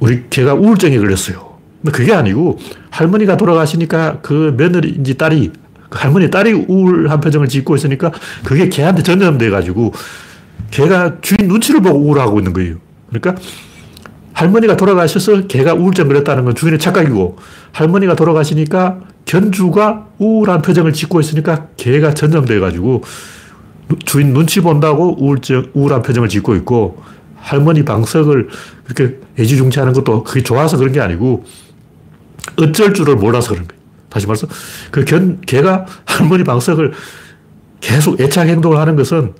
우리 0.00 0.24
걔가 0.30 0.54
우울증에 0.54 0.98
걸렸어요. 0.98 1.58
근데 1.82 1.96
그게 1.96 2.12
아니고 2.12 2.58
할머니가 2.90 3.36
돌아가시니까 3.36 4.20
그 4.22 4.54
며느리인지 4.56 5.16
딸이 5.16 5.52
그 5.88 5.98
할머니 5.98 6.30
딸이 6.30 6.52
우울한 6.68 7.20
표정을 7.20 7.48
짓고 7.48 7.76
있으니까 7.76 8.12
그게 8.44 8.68
걔한테 8.68 9.02
전염돼 9.02 9.50
가지고 9.50 9.92
걔가 10.70 11.20
주인 11.20 11.48
눈치를 11.48 11.82
보고 11.82 11.98
우울하고 11.98 12.38
있는 12.38 12.52
거예요. 12.52 12.76
그러니까 13.08 13.34
할머니가 14.40 14.74
돌아가셔서 14.74 15.48
개가 15.48 15.74
우울증 15.74 16.08
걸렸다는 16.08 16.46
건 16.46 16.54
주인의 16.54 16.78
착각이고 16.78 17.36
할머니가 17.72 18.16
돌아가시니까 18.16 19.00
견주가 19.26 20.06
우울한 20.16 20.62
표정을 20.62 20.94
짓고 20.94 21.20
있으니까 21.20 21.66
개가 21.76 22.14
전염돼가지고 22.14 23.02
주인 24.06 24.32
눈치 24.32 24.62
본다고 24.62 25.14
우울증, 25.22 25.70
우울한 25.74 26.00
표정을 26.00 26.30
짓고 26.30 26.54
있고 26.56 27.02
할머니 27.36 27.84
방석을 27.84 28.48
그렇게 28.84 29.18
애지중지하는 29.38 29.92
것도 29.92 30.24
그게 30.24 30.42
좋아서 30.42 30.78
그런 30.78 30.92
게 30.92 31.00
아니고 31.02 31.44
어쩔 32.56 32.94
줄을 32.94 33.16
몰라서 33.16 33.50
그런 33.50 33.68
거예요. 33.68 33.80
다시 34.08 34.26
말해서 34.26 34.46
그 34.90 35.04
견, 35.04 35.42
개가 35.42 35.84
할머니 36.06 36.44
방석을 36.44 36.94
계속 37.82 38.18
애착 38.18 38.48
행동을 38.48 38.78
하는 38.78 38.96
것은 38.96 39.34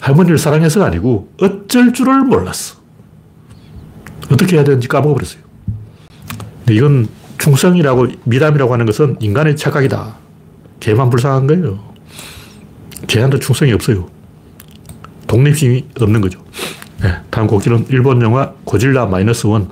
할머니를 0.00 0.38
사랑해서가 0.38 0.86
아니고 0.86 1.32
어쩔 1.40 1.92
줄을 1.92 2.20
몰랐어. 2.20 2.79
어떻게 4.30 4.56
해야 4.56 4.64
되는지 4.64 4.88
까먹어버렸어요. 4.88 5.42
이건 6.70 7.08
충성이라고 7.38 8.06
미담이라고 8.24 8.72
하는 8.72 8.86
것은 8.86 9.16
인간의 9.20 9.56
착각이다. 9.56 10.16
개만 10.78 11.10
불쌍한 11.10 11.46
거예요. 11.46 11.80
개한테 13.06 13.38
충성이 13.38 13.72
없어요. 13.72 14.08
독립심이 15.26 15.86
없는 16.00 16.20
거죠. 16.20 16.40
네, 17.02 17.14
다음 17.30 17.46
곡지는 17.46 17.86
일본 17.88 18.20
영화 18.22 18.52
고질라 18.64 19.06
마이너스 19.06 19.46
원. 19.46 19.68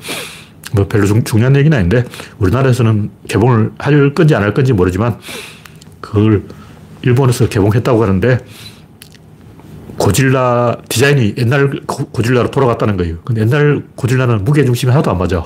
뭐 0.73 0.87
별로 0.87 1.07
중, 1.07 1.23
요한 1.41 1.57
얘기는 1.57 1.77
아닌데 1.77 2.05
우리나라에서는 2.39 3.11
개봉을 3.29 3.73
할 3.79 4.15
건지 4.15 4.35
안 4.35 4.43
할 4.43 4.53
건지 4.53 4.73
모르지만 4.73 5.19
그걸 6.01 6.45
일본에서 7.03 7.49
개봉했다고 7.49 8.03
하는데 8.03 8.39
고질라 9.99 10.79
디자인이 10.89 11.35
옛날 11.39 11.81
고 11.87 12.23
질라로 12.23 12.51
돌아갔다는 12.51 12.97
거예요. 12.97 13.19
근데 13.25 13.43
옛날 13.43 13.85
고질라는 13.97 14.45
무게중심이 14.45 14.91
하나도 14.91 15.11
안 15.11 15.19
맞아. 15.19 15.45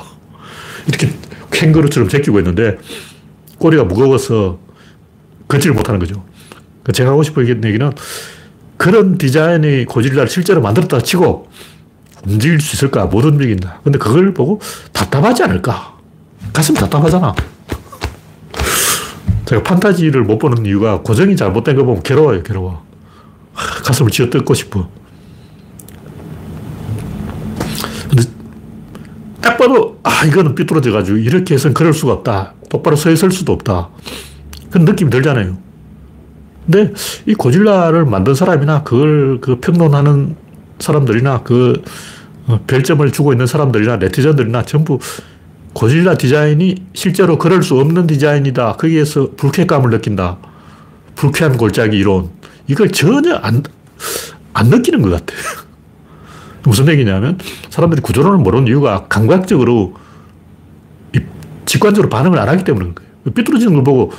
이렇게 0.87 1.11
캥거루처럼 1.51 2.09
제끼고 2.09 2.39
있는데 2.39 2.79
꼬리가 3.59 3.85
무거워서 3.85 4.59
걷지를 5.49 5.75
못하는 5.75 5.99
거죠. 5.99 6.25
그러니까 6.83 6.93
제가 6.93 7.11
하고 7.11 7.23
싶은 7.23 7.47
얘기는 7.65 7.93
그런 8.77 9.17
디자인의 9.19 9.87
고질라를 9.87 10.29
실제로 10.29 10.61
만들었다 10.61 11.01
치고 11.01 11.49
움직일 12.27 12.61
수 12.61 12.77
있을까? 12.77 13.07
못 13.07 13.25
움직인다. 13.25 13.81
근데 13.83 13.99
그걸 13.99 14.33
보고 14.35 14.61
답답하지 14.93 15.43
않을까? 15.45 15.97
가슴 16.53 16.75
답답하잖아. 16.75 17.35
제가 19.47 19.63
판타지를 19.63 20.23
못 20.23 20.39
보는 20.39 20.67
이유가 20.67 21.01
고정이 21.01 21.37
잘못된 21.37 21.77
거 21.77 21.85
보면 21.85 22.03
괴로워요, 22.03 22.43
괴로워. 22.43 22.83
가슴을 23.55 24.11
쥐어 24.11 24.31
뜯고 24.31 24.55
싶어. 24.55 24.89
근데 28.09 28.23
딱 29.41 29.57
봐도, 29.57 29.99
아, 30.03 30.25
이거는 30.25 30.55
삐뚤어져가지고 30.55 31.19
이렇게 31.19 31.55
해서는 31.55 31.75
그럴 31.75 31.93
수가 31.93 32.13
없다. 32.13 32.55
똑바로 32.69 32.97
서 32.97 33.11
있을 33.11 33.31
수도 33.31 33.53
없다. 33.53 33.91
그런 34.71 34.87
느낌이 34.87 35.11
들잖아요. 35.11 35.59
근데 36.65 36.93
이 37.27 37.35
고질라를 37.35 38.07
만든 38.07 38.35
사람이나 38.35 38.83
그걸 38.83 39.41
그 39.41 39.59
평론하는 39.61 40.37
사람들이나 40.79 41.43
그 41.43 41.83
어, 42.47 42.61
별점을 42.67 43.11
주고 43.13 43.33
있는 43.33 43.47
사람들이나 43.47 43.97
네티즌들이나 43.97 44.63
전부 44.63 44.99
고질라 45.75 46.17
디자인이 46.17 46.75
실제로 46.93 47.39
그럴 47.39 47.63
수 47.63 47.79
없는 47.79 48.07
디자인이다. 48.07 48.75
거기에서 48.75 49.31
불쾌감을 49.37 49.91
느낀다. 49.91 50.39
불쾌한 51.15 51.57
골짜기 51.57 51.97
이론. 51.97 52.31
이걸 52.67 52.91
전혀 52.91 53.35
안, 53.37 53.63
안 54.53 54.69
느끼는 54.69 55.03
것 55.03 55.11
같아. 55.11 55.35
무슨 56.65 56.89
얘기냐면 56.89 57.39
사람들이 57.71 58.01
구조론을 58.03 58.39
모르는 58.39 58.69
이유가 58.69 59.07
감각적으로 59.09 59.95
직관적으로 61.67 62.09
반응을 62.09 62.39
안 62.39 62.49
하기 62.49 62.65
때문인 62.65 62.95
거예요. 62.95 63.11
삐뚤어지는 63.35 63.75
걸 63.75 63.85
보고 63.85 64.13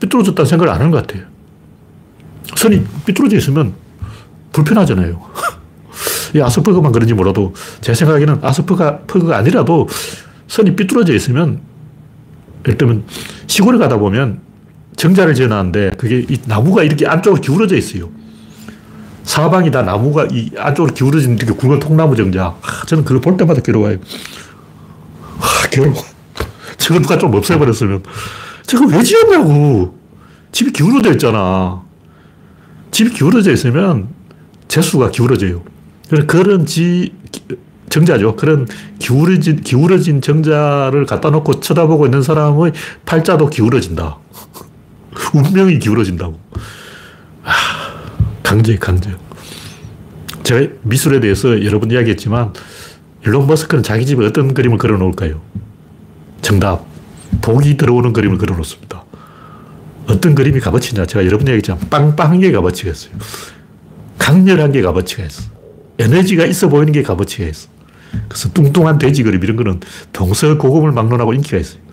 삐뚤어졌다는 0.00 0.48
생각을 0.48 0.72
안 0.72 0.80
하는 0.80 0.90
것 0.90 1.06
같아요. 1.06 1.26
선이 2.54 2.84
삐뚤어져 3.06 3.36
있으면 3.38 3.74
불편하잖아요. 4.52 5.20
이 6.34 6.40
아스퍼그만 6.40 6.92
그런지 6.92 7.14
몰라도 7.14 7.54
제 7.80 7.94
생각에는 7.94 8.38
아스퍼그가 8.42 9.36
아니라도 9.36 9.88
선이 10.46 10.76
삐뚤어져 10.76 11.14
있으면 11.14 11.60
예를 12.66 12.78
들면 12.78 13.04
시골에 13.46 13.78
가다 13.78 13.98
보면 13.98 14.40
정자를 15.04 15.34
지어놨는데 15.34 15.90
그게 15.98 16.24
이 16.26 16.38
나무가 16.46 16.82
이렇게 16.82 17.06
안쪽으로 17.06 17.42
기울어져 17.42 17.76
있어요. 17.76 18.08
사방이 19.22 19.70
다 19.70 19.82
나무가 19.82 20.26
이 20.30 20.50
안쪽으로 20.56 20.94
기울어진 20.94 21.36
이렇게 21.36 21.52
굵은 21.52 21.78
통나무 21.78 22.16
정자. 22.16 22.56
아, 22.62 22.86
저는 22.86 23.04
그걸 23.04 23.20
볼 23.20 23.36
때마다 23.36 23.60
괴로워요. 23.60 23.98
아, 25.40 25.68
괴로워. 25.70 25.94
저거 26.78 27.00
누가 27.00 27.18
좀 27.18 27.34
없애버렸으면. 27.34 28.02
저거 28.62 28.86
왜 28.86 29.02
지었냐고. 29.02 29.98
집이 30.52 30.72
기울어져 30.72 31.12
있잖아. 31.12 31.82
집이 32.90 33.10
기울어져 33.10 33.52
있으면 33.52 34.08
재수가 34.68 35.10
기울어져요. 35.10 35.62
그런 36.26 36.64
지, 36.64 37.12
정자죠. 37.90 38.36
그런 38.36 38.66
기울어진, 38.98 39.60
기울어진 39.60 40.22
정자를 40.22 41.04
갖다 41.04 41.28
놓고 41.28 41.60
쳐다보고 41.60 42.06
있는 42.06 42.22
사람의 42.22 42.72
팔자도 43.04 43.50
기울어진다. 43.50 44.18
운명이 45.34 45.78
기울어진다고. 45.80 46.38
아, 47.42 47.52
강제, 48.42 48.76
강제. 48.76 49.10
제가 50.44 50.72
미술에 50.82 51.20
대해서 51.20 51.64
여러 51.64 51.80
번 51.80 51.90
이야기했지만, 51.90 52.52
일론 53.26 53.46
머스크는 53.46 53.82
자기 53.82 54.06
집에 54.06 54.24
어떤 54.24 54.54
그림을 54.54 54.78
그려 54.78 54.96
놓을까요? 54.96 55.40
정답. 56.40 56.84
복이 57.42 57.76
들어오는 57.76 58.12
그림을 58.12 58.38
그려 58.38 58.56
놓습니다. 58.56 59.04
어떤 60.06 60.34
그림이 60.34 60.60
값어치냐. 60.60 61.06
제가 61.06 61.26
여러 61.26 61.38
번 61.38 61.48
얘기했지만, 61.48 61.80
빵빵한 61.90 62.40
게 62.40 62.52
값어치가 62.52 62.90
있어요. 62.92 63.14
강렬한 64.18 64.72
게 64.72 64.82
값어치가 64.82 65.24
있어. 65.24 65.42
에너지가 65.98 66.44
있어 66.46 66.68
보이는 66.68 66.92
게 66.92 67.02
값어치가 67.02 67.48
있어. 67.48 67.68
그래서 68.28 68.52
뚱뚱한 68.52 68.98
돼지 68.98 69.22
그림 69.22 69.42
이런 69.42 69.56
거는 69.56 69.80
동서 70.12 70.56
고금을 70.56 70.92
막론하고 70.92 71.34
인기가 71.34 71.58
있어요. 71.58 71.83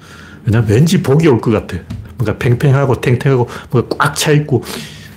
왜냐면 0.46 0.70
왠지 0.70 1.02
복이 1.02 1.28
올 1.28 1.40
것 1.42 1.52
같아. 1.52 1.78
뭔가 2.18 2.38
팽팽하고 2.38 3.02
탱탱하고 3.02 3.48
뭔가 3.72 3.96
꽉 3.98 4.16
차 4.16 4.32
있고 4.32 4.64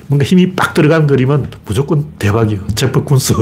뭔가 0.06 0.24
힘이 0.24 0.54
빡 0.54 0.74
들어간 0.74 1.06
그림은 1.06 1.46
무조건 1.64 2.06
대박이에요. 2.18 2.66
제퍼군스. 2.74 3.34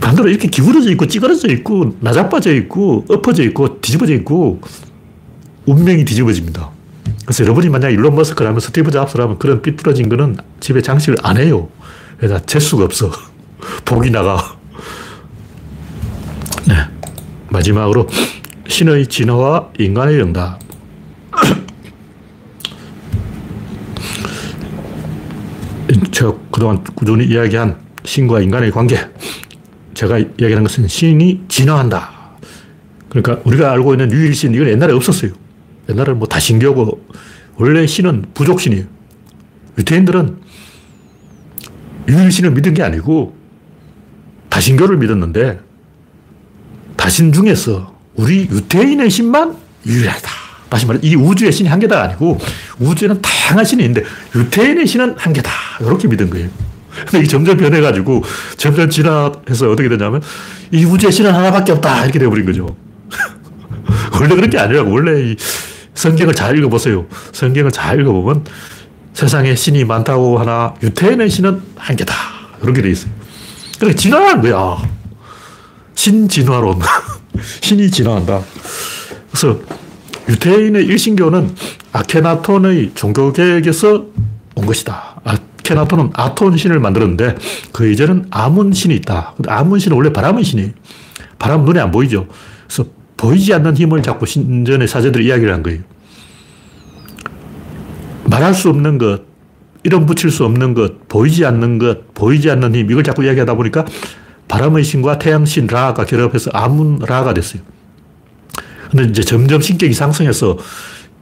반대로 0.00 0.28
이렇게 0.28 0.48
기울어져 0.48 0.90
있고 0.92 1.06
찌그러져 1.06 1.48
있고 1.48 1.96
나자빠져 2.00 2.52
있고 2.54 3.04
엎어져 3.08 3.42
있고 3.44 3.80
뒤집어져 3.80 4.14
있고 4.14 4.60
운명이 5.66 6.04
뒤집어집니다. 6.04 6.70
그래서 7.24 7.44
여러분이 7.44 7.68
만약 7.68 7.90
일론 7.90 8.14
머스크라면 8.16 8.60
스티브 8.60 8.90
잡스라면 8.90 9.38
그런 9.38 9.62
삐뚤어진 9.62 10.08
거는 10.08 10.36
집에 10.58 10.80
장식을 10.82 11.18
안 11.22 11.36
해요. 11.36 11.68
왜냐, 12.18 12.38
재수가 12.40 12.84
없어. 12.84 13.10
복이 13.84 14.10
나가. 14.10 14.56
네. 16.66 16.74
마지막으로 17.50 18.08
신의 18.70 19.06
진화와 19.08 19.72
인간의 19.78 20.18
영답. 20.20 20.58
제가 26.12 26.38
그동안 26.52 26.84
꾸준히 26.94 27.26
이야기한 27.26 27.76
신과 28.04 28.40
인간의 28.40 28.70
관계. 28.70 28.96
제가 29.94 30.18
이야기하는 30.18 30.62
것은 30.62 30.86
신이 30.86 31.46
진화한다. 31.48 32.12
그러니까 33.08 33.40
우리가 33.44 33.72
알고 33.72 33.94
있는 33.94 34.12
유일신, 34.12 34.54
이건 34.54 34.68
옛날에 34.68 34.92
없었어요. 34.92 35.32
옛날에는 35.88 36.20
뭐 36.20 36.28
다신교고, 36.28 37.06
원래 37.56 37.88
신은 37.88 38.26
부족신이에요. 38.34 38.84
유태인들은 39.78 40.38
유일신을 42.08 42.52
믿은 42.52 42.74
게 42.74 42.84
아니고, 42.84 43.34
다신교를 44.48 44.98
믿었는데, 44.98 45.58
다신 46.96 47.32
중에서 47.32 47.98
우리 48.20 48.48
유태인의 48.50 49.08
신만 49.08 49.56
유일하다. 49.86 50.30
다시 50.68 50.86
말해, 50.86 51.00
이 51.02 51.16
우주의 51.16 51.50
신이 51.50 51.68
한 51.68 51.80
개다 51.80 52.02
아니고, 52.02 52.38
우주에는 52.78 53.20
다양한 53.22 53.64
신이 53.64 53.82
있는데, 53.82 54.06
유태인의 54.34 54.86
신은 54.86 55.14
한 55.16 55.32
개다. 55.32 55.50
이렇게 55.80 56.06
믿은 56.06 56.28
거예요. 56.28 56.48
근데 57.06 57.18
이게 57.18 57.26
점점 57.26 57.56
변해가지고, 57.56 58.22
점점 58.56 58.90
진화해서 58.90 59.70
어떻게 59.70 59.88
되냐면, 59.88 60.22
이 60.70 60.84
우주의 60.84 61.10
신은 61.10 61.32
하나밖에 61.34 61.72
없다. 61.72 62.04
이렇게 62.04 62.18
돼버린 62.18 62.44
거죠. 62.44 62.76
원래 64.12 64.34
그런 64.34 64.50
게 64.50 64.58
아니라고. 64.58 64.92
원래 64.92 65.32
이 65.32 65.36
성경을 65.94 66.34
잘 66.34 66.56
읽어보세요. 66.58 67.06
성경을 67.32 67.72
잘 67.72 67.98
읽어보면, 68.00 68.44
세상에 69.14 69.56
신이 69.56 69.84
많다고 69.84 70.38
하나, 70.38 70.74
유태인의 70.82 71.30
신은 71.30 71.62
한 71.74 71.96
개다. 71.96 72.14
이렇게 72.62 72.82
돼 72.82 72.90
있어요. 72.90 73.10
그러니까 73.78 73.98
진화한 73.98 74.42
거야. 74.42 74.76
신진화론. 75.94 76.80
신이 77.60 77.90
진화한다. 77.90 78.42
그래서 79.30 79.60
유태인의 80.28 80.84
일신교는 80.86 81.54
아케나톤의 81.92 82.92
종교계획에서 82.94 84.06
온 84.54 84.66
것이다. 84.66 85.20
아케나톤은 85.24 86.10
아톤 86.14 86.56
신을 86.56 86.78
만들었는데 86.78 87.36
그 87.72 87.90
이전은 87.90 88.26
아문 88.30 88.72
신이 88.72 88.94
있다. 88.96 89.34
아문 89.48 89.78
신은 89.78 89.96
원래 89.96 90.12
바람의 90.12 90.44
신이에요. 90.44 90.70
바람 91.38 91.64
눈에 91.64 91.80
안 91.80 91.90
보이죠. 91.90 92.26
그래서 92.66 92.84
보이지 93.16 93.52
않는 93.54 93.76
힘을 93.76 94.02
자꾸 94.02 94.26
신전의 94.26 94.88
사제들이 94.88 95.26
이야기를 95.26 95.52
한 95.52 95.62
거예요. 95.62 95.80
말할 98.24 98.54
수 98.54 98.68
없는 98.68 98.98
것, 98.98 99.22
이름 99.82 100.06
붙일 100.06 100.30
수 100.30 100.44
없는 100.44 100.74
것, 100.74 101.08
보이지 101.08 101.44
않는 101.44 101.78
것, 101.78 102.14
보이지 102.14 102.50
않는 102.50 102.74
힘, 102.74 102.90
이걸 102.90 103.02
자꾸 103.02 103.24
이야기하다 103.24 103.54
보니까 103.54 103.84
바람의 104.50 104.82
신과 104.82 105.18
태양신 105.20 105.68
라가 105.68 106.04
결합해서 106.04 106.50
아문 106.52 106.98
라가 106.98 107.32
됐어요. 107.32 107.62
근데 108.90 109.04
이제 109.04 109.22
점점 109.22 109.60
신격이 109.60 109.94
상승해서 109.94 110.58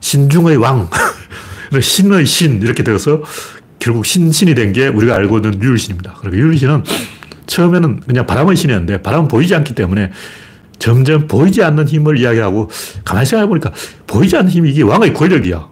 신중의 0.01 0.57
왕, 0.57 0.89
신의 1.81 2.25
신 2.25 2.63
이렇게 2.63 2.83
되어서 2.83 3.23
결국 3.79 4.07
신신이 4.07 4.55
된 4.55 4.73
게 4.73 4.89
우리가 4.89 5.15
알고 5.15 5.39
있는 5.39 5.63
유일신입니다. 5.63 6.15
그리고 6.21 6.39
유일신은 6.39 6.83
처음에는 7.47 8.01
그냥 8.01 8.27
바람의 8.27 8.57
신이었는데 8.57 9.03
바람은 9.03 9.29
보이지 9.29 9.55
않기 9.55 9.75
때문에 9.75 10.11
점점 10.79 11.27
보이지 11.27 11.63
않는 11.63 11.87
힘을 11.87 12.19
이야기하고 12.19 12.71
가만히 13.05 13.27
생각해 13.27 13.49
보니까 13.49 13.73
보이지 14.07 14.37
않는 14.37 14.51
힘이 14.51 14.71
이게 14.71 14.83
왕의 14.83 15.13
권력이야. 15.13 15.69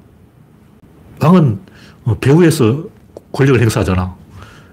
왕은 1.21 1.59
어, 2.05 2.19
배후에서 2.19 2.85
권력을 3.33 3.61
행사하잖아. 3.61 4.15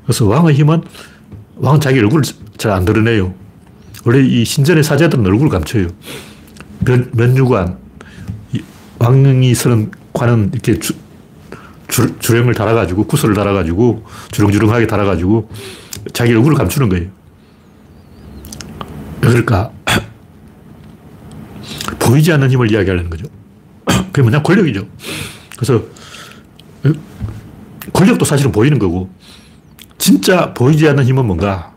그래서 0.04 0.26
왕의 0.26 0.56
힘은 0.56 0.82
왕은 1.56 1.80
자기 1.80 2.00
얼굴을 2.00 2.24
잘 2.58 2.72
안 2.72 2.86
드러내요. 2.86 3.34
원래 4.06 4.22
이 4.22 4.46
신전의 4.46 4.84
사제들은 4.84 5.26
얼굴을 5.26 5.50
감춰요. 5.50 5.88
면, 6.80 7.10
면류관, 7.14 7.78
왕이 9.00 9.56
쓰는 9.56 9.92
남자관은 10.24 10.52
이렇게 10.54 10.80
주, 10.80 10.94
주, 11.88 12.18
주령을 12.20 12.54
달아가지고, 12.54 13.06
구슬을 13.06 13.36
달아가지고, 13.36 14.06
주렁주렁하게 14.32 14.88
달아가지고, 14.88 15.50
자기 16.14 16.34
얼굴을 16.34 16.58
감추는 16.58 16.90
거예요. 16.90 17.10
왜 19.22 19.30
그럴까? 19.30 19.72
보이지 22.00 22.32
않는 22.34 22.52
힘을 22.52 22.72
이야기하려는 22.72 23.10
거죠. 23.10 23.26
그게 23.86 24.22
뭐냐? 24.22 24.42
권력이죠. 24.42 24.88
그래서, 25.58 25.84
권력도 27.92 28.26
사실은 28.26 28.52
보이는 28.52 28.80
거고, 28.80 29.10
진짜 29.98 30.54
보이지 30.54 30.88
않는 30.90 31.06
힘은 31.06 31.26
뭔가? 31.26 31.73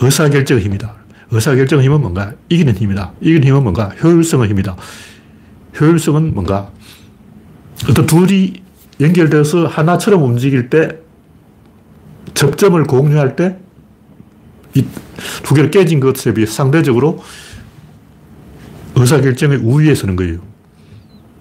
의사결정 0.00 0.58
힘이다. 0.58 0.94
의사결정 1.30 1.82
힘은 1.82 2.00
뭔가? 2.00 2.32
이기는 2.48 2.74
힘이다. 2.74 3.12
이기는 3.20 3.46
힘은 3.46 3.62
뭔가? 3.62 3.88
효율성의 4.02 4.48
힘이다. 4.50 4.76
효율성은 5.80 6.34
뭔가? 6.34 6.70
어떤 7.88 8.06
둘이 8.06 8.62
연결되어서 9.00 9.66
하나처럼 9.66 10.22
움직일 10.22 10.70
때, 10.70 10.98
접점을 12.34 12.82
공유할 12.84 13.36
때, 13.36 13.56
이 14.74 14.84
두 15.42 15.54
개로 15.54 15.70
깨진 15.70 16.00
것에 16.00 16.34
비해 16.34 16.46
상대적으로 16.46 17.22
의사결정의 18.94 19.58
우위에 19.58 19.94
서는 19.94 20.16
거예요. 20.16 20.38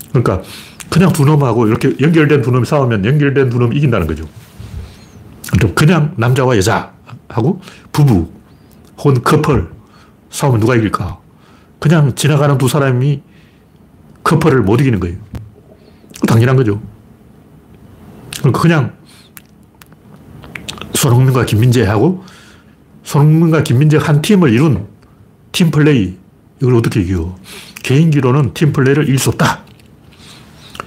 그러니까, 0.09 0.41
그냥 0.89 1.11
두 1.11 1.25
놈하고 1.25 1.67
이렇게 1.67 1.93
연결된 1.99 2.41
두 2.41 2.51
놈이 2.51 2.65
싸우면 2.65 3.05
연결된 3.05 3.49
두 3.49 3.59
놈이 3.59 3.75
이긴다는 3.75 4.07
거죠. 4.07 4.27
그냥 5.73 6.13
남자와 6.17 6.57
여자하고 6.57 7.61
부부 7.91 8.29
혹은 8.97 9.21
커플 9.21 9.69
싸우면 10.29 10.59
누가 10.59 10.75
이길까? 10.75 11.19
그냥 11.79 12.15
지나가는 12.15 12.57
두 12.57 12.67
사람이 12.67 13.21
커플을 14.23 14.61
못 14.63 14.81
이기는 14.81 14.99
거예요. 14.99 15.17
당연한 16.27 16.55
거죠. 16.55 16.81
그러니까 18.39 18.59
그냥 18.59 18.93
손흥민과 20.93 21.45
김민재하고 21.45 22.23
손흥민과 23.03 23.63
김민재 23.63 23.97
한 23.97 24.21
팀을 24.21 24.51
이룬 24.51 24.87
팀 25.51 25.71
플레이 25.71 26.17
이걸 26.61 26.75
어떻게 26.75 27.01
이겨? 27.01 27.35
개인기로는 27.83 28.53
팀 28.53 28.73
플레이를 28.73 29.03
이길 29.03 29.19
수 29.19 29.29
없다. 29.29 29.63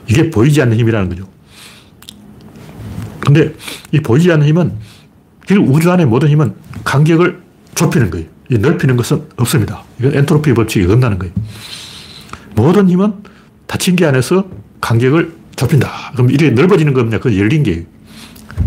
이게 0.09 0.31
보이지 0.31 0.61
않는 0.63 0.77
힘이라는 0.77 1.09
거죠. 1.11 1.29
근데 3.21 3.55
이 3.93 4.01
보이지 4.01 4.33
않는 4.33 4.47
힘은 4.47 4.77
우주 5.69 5.91
안의 5.93 6.07
모든 6.07 6.29
힘은 6.29 6.55
간격을 6.85 7.48
좁히는 7.79 8.11
거예요. 8.11 8.27
넓히는 8.51 8.97
것은 8.97 9.23
없습니다. 9.37 9.85
이건 10.01 10.15
엔트로피 10.15 10.53
법칙이 10.53 10.85
어긋나는 10.87 11.19
거예요. 11.19 11.33
모든 12.57 12.89
힘은 12.89 13.15
닫힌 13.69 13.95
게 13.95 14.05
안에서 14.05 14.45
간격을 14.81 15.33
좁힌다. 15.55 16.13
그럼 16.13 16.31
이게 16.31 16.51
넓어지는 16.51 16.93
겁니다. 16.93 17.19
그 17.21 17.39
열린 17.39 17.63
게. 17.63 17.87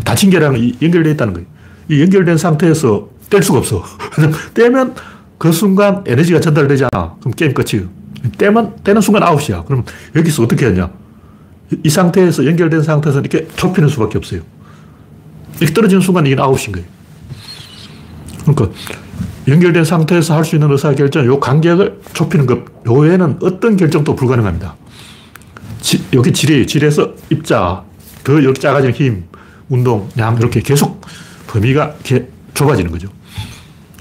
닫힌 0.05 0.29
게랑 0.29 0.55
연결되어 0.81 1.13
있다는 1.13 1.33
거예요. 1.33 1.47
이 1.89 2.01
연결된 2.01 2.37
상태에서 2.37 3.09
뗄 3.29 3.43
수가 3.43 3.59
없어. 3.59 3.83
떼면 4.53 4.95
그 5.37 5.51
순간 5.51 6.03
에너지가 6.07 6.39
전달되잖아. 6.39 6.89
그럼 7.19 7.33
게임 7.35 7.53
끝이에요. 7.53 7.89
떼면, 8.37 8.75
떼는 8.83 9.01
순간 9.01 9.23
아웃이야. 9.23 9.63
그럼 9.63 9.83
여기서 10.15 10.43
어떻게 10.43 10.67
하냐. 10.67 10.89
이 11.83 11.89
상태에서, 11.89 12.45
연결된 12.45 12.83
상태에서 12.83 13.19
이렇게 13.19 13.47
좁히는 13.55 13.89
수밖에 13.89 14.19
없어요. 14.19 14.41
이렇게 15.59 15.73
떨어지는 15.73 16.01
순간 16.01 16.27
이게 16.27 16.39
아웃인 16.39 16.73
거예요. 16.73 17.00
그러니까 18.45 18.69
연결된 19.47 19.83
상태에서 19.85 20.35
할 20.35 20.43
수 20.45 20.55
있는 20.55 20.71
의사결정, 20.71 21.25
요 21.25 21.39
간격을 21.39 22.01
좁히는 22.13 22.45
것, 22.45 22.59
요 22.87 22.93
외에는 22.93 23.39
어떤 23.41 23.77
결정도 23.77 24.15
불가능합니다. 24.15 24.75
지, 25.81 26.03
여기 26.13 26.31
지뢰, 26.31 26.65
지뢰에서 26.65 27.13
입자, 27.29 27.83
더 28.23 28.39
이렇게 28.39 28.59
작아지는 28.59 28.93
힘, 28.93 29.23
운동, 29.69 30.09
양, 30.17 30.37
이렇게 30.37 30.61
계속 30.61 31.01
범위가 31.47 31.95
이렇게 32.05 32.27
좁아지는 32.53 32.91
거죠. 32.91 33.07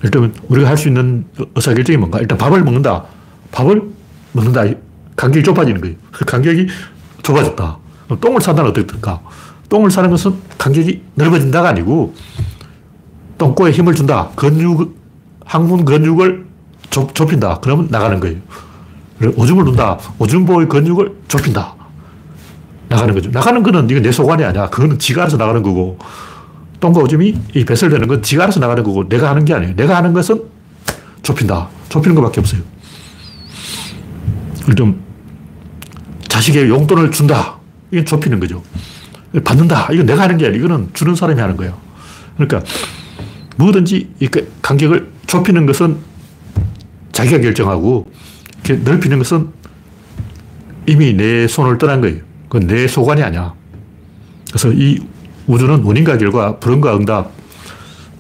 일단 0.03 0.35
우리가 0.49 0.69
할 0.69 0.77
수 0.77 0.89
있는 0.89 1.25
의사결정이 1.55 1.97
뭔가? 1.99 2.19
일단 2.19 2.37
밥을 2.39 2.63
먹는다. 2.63 3.05
밥을 3.53 3.83
먹는다. 4.33 4.65
간격이 5.17 5.45
좁아지는 5.45 5.81
거예요. 5.81 5.97
간격이 6.13 6.67
좁아졌다. 7.23 7.79
똥을 8.21 8.41
산다는 8.41 8.71
어떻게 8.71 8.87
될까? 8.87 9.21
똥을 9.69 9.91
사는 9.91 10.09
것은 10.11 10.35
간격이 10.59 11.03
넓어진다가 11.15 11.69
아니고 11.69 12.15
똥꼬에 13.41 13.71
힘을 13.71 13.95
준다. 13.95 14.29
근육, 14.37 14.95
항문 15.47 15.87
근육을 15.87 16.47
좁, 16.91 17.15
좁힌다. 17.15 17.61
그러면 17.61 17.89
나가는 17.91 18.21
거예요. 18.21 18.37
오줌을 19.35 19.65
둔다. 19.65 19.99
오줌보의 20.19 20.69
근육을 20.69 21.17
좁힌다. 21.27 21.75
나가는 22.91 23.15
거죠. 23.15 23.31
나가는 23.31 23.63
거는 23.63 23.89
이건 23.89 24.03
내 24.03 24.13
소관이 24.13 24.45
아니야. 24.45 24.69
그거는 24.69 24.99
지가 24.99 25.23
알아서 25.23 25.39
나가는 25.39 25.63
거고 25.63 25.99
똥과 26.81 27.01
오줌이 27.01 27.41
이 27.55 27.65
배설되는 27.65 28.09
건 28.09 28.23
지가 28.23 28.43
알아서 28.45 28.61
나가는 28.61 28.83
거고 28.83 29.09
내가 29.09 29.31
하는 29.31 29.47
게 29.47 29.55
아니에요. 29.55 29.75
내가 29.75 29.97
하는 29.97 30.13
것은 30.13 30.43
좁힌다. 31.23 31.69
좁히는 31.89 32.15
것밖에 32.17 32.41
없어요. 32.41 32.61
좀 34.77 35.03
자식에게 36.29 36.69
용돈을 36.69 37.11
준다. 37.11 37.59
이건 37.91 38.05
좁히는 38.05 38.39
거죠. 38.39 38.63
받는다. 39.45 39.89
이건 39.93 40.05
내가 40.05 40.25
하는 40.25 40.37
게 40.37 40.47
아니라 40.47 40.59
이거는 40.59 40.91
주는 40.93 41.15
사람이 41.15 41.41
하는 41.41 41.57
거예요. 41.57 41.79
그러니까 42.37 42.63
뭐든지 43.61 44.09
간격을 44.63 45.11
좁히는 45.27 45.67
것은 45.67 45.99
자기가 47.13 47.41
결정하고 47.41 48.11
넓히는 48.85 49.19
것은 49.19 49.49
이미 50.87 51.13
내 51.13 51.47
손을 51.47 51.79
떠난 51.79 52.01
거예요. 52.01 52.19
그건 52.49 52.67
내 52.67 52.89
소관이 52.89 53.23
아니야. 53.23 53.55
그래서 54.49 54.73
이 54.73 54.99
우주는 55.47 55.83
원인과 55.83 56.19
결과, 56.19 56.57
불응과 56.59 56.97
응답, 56.97 57.33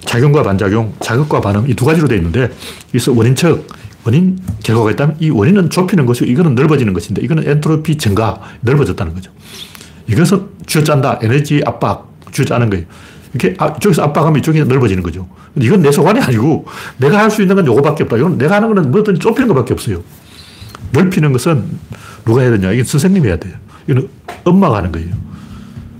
작용과 0.04 0.42
반작용, 0.42 0.92
자극과 1.00 1.40
반응 1.40 1.68
이 1.68 1.74
두 1.74 1.84
가지로 1.84 2.06
되어 2.08 2.18
있는데 2.18 2.50
여기서 2.88 3.12
원인척, 3.12 3.66
원인, 4.04 4.38
결과가 4.62 4.90
있다면 4.92 5.16
이 5.20 5.30
원인은 5.30 5.70
좁히는 5.70 6.06
것이고 6.06 6.30
이거는 6.30 6.54
넓어지는 6.54 6.92
것인데 6.92 7.22
이거는 7.22 7.48
엔트로피 7.48 7.96
증가, 7.96 8.40
넓어졌다는 8.62 9.14
거죠. 9.14 9.30
이것은 10.06 10.48
쥐어짠다. 10.66 11.20
에너지 11.22 11.62
압박, 11.64 12.10
쥐어짜는 12.32 12.70
거예요. 12.70 12.86
이렇게 13.32 13.56
아, 13.58 13.74
이쪽에서 13.76 14.02
압박하면 14.02 14.38
이쪽이 14.40 14.64
넓어지는 14.64 15.02
거죠. 15.02 15.28
이건 15.56 15.82
내 15.82 15.92
소관이 15.92 16.20
아니고 16.20 16.66
내가 16.98 17.18
할 17.18 17.30
수 17.30 17.42
있는 17.42 17.56
건 17.56 17.66
요거밖에 17.66 18.04
없다. 18.04 18.16
이건 18.16 18.38
내가 18.38 18.56
하는 18.56 18.68
거는 18.68 18.90
뭐든 18.90 19.20
좁히는 19.20 19.48
것밖에 19.48 19.72
없어요. 19.72 20.02
넓히는 20.92 21.32
것은 21.32 21.64
누가 22.24 22.40
해야 22.40 22.50
되냐. 22.50 22.72
이건 22.72 22.84
선생님이 22.84 23.28
해야 23.28 23.36
돼요. 23.36 23.54
이건 23.88 24.08
엄마가 24.44 24.78
하는 24.78 24.90
거예요. 24.92 25.14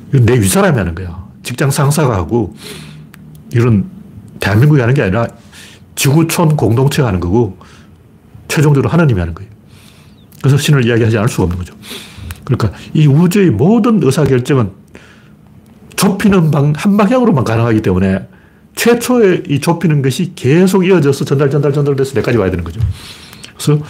이건 0.08 0.26
내 0.26 0.34
윗사람이 0.40 0.76
하는 0.76 0.94
거야. 0.94 1.24
직장 1.42 1.70
상사가 1.70 2.16
하고 2.16 2.54
이런 3.52 3.86
대한민국이 4.40 4.80
하는 4.80 4.94
게 4.94 5.02
아니라 5.02 5.26
지구촌 5.94 6.56
공동체가 6.56 7.08
하는 7.08 7.20
거고 7.20 7.58
최종적으로 8.48 8.90
하나님이 8.90 9.20
하는 9.20 9.34
거예요. 9.34 9.50
그래서 10.42 10.56
신을 10.56 10.84
이야기하지 10.86 11.16
않을 11.18 11.28
수가 11.28 11.44
없는 11.44 11.58
거죠. 11.58 11.74
그러니까 12.44 12.76
이 12.94 13.06
우주의 13.06 13.50
모든 13.50 14.02
의사결정은 14.02 14.79
좁히는 16.00 16.50
방, 16.50 16.72
한 16.74 16.96
방향으로만 16.96 17.44
가능하기 17.44 17.82
때문에 17.82 18.26
최초의 18.74 19.42
이 19.48 19.60
좁히는 19.60 20.00
것이 20.00 20.32
계속 20.34 20.86
이어져서 20.86 21.26
전달, 21.26 21.50
전달, 21.50 21.74
전달돼서 21.74 22.14
내까지 22.14 22.38
와야 22.38 22.50
되는 22.50 22.64
거죠. 22.64 22.80
그래서 23.54 23.82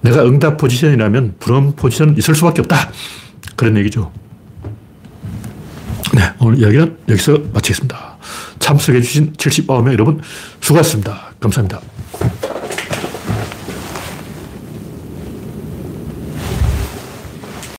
내가 0.00 0.24
응답 0.24 0.56
포지션이라면 0.56 1.34
불음 1.38 1.72
포지션은 1.72 2.16
있을 2.16 2.34
수밖에 2.34 2.62
없다. 2.62 2.90
그런 3.56 3.76
얘기죠. 3.76 4.10
네, 6.14 6.22
오늘 6.40 6.60
이야기는 6.60 6.96
여기서 7.10 7.38
마치겠습니다. 7.52 8.16
참석해주신 8.60 9.34
79명 9.34 9.92
여러분 9.92 10.22
수고하셨습니다. 10.60 11.34
감사합니다. 11.40 11.82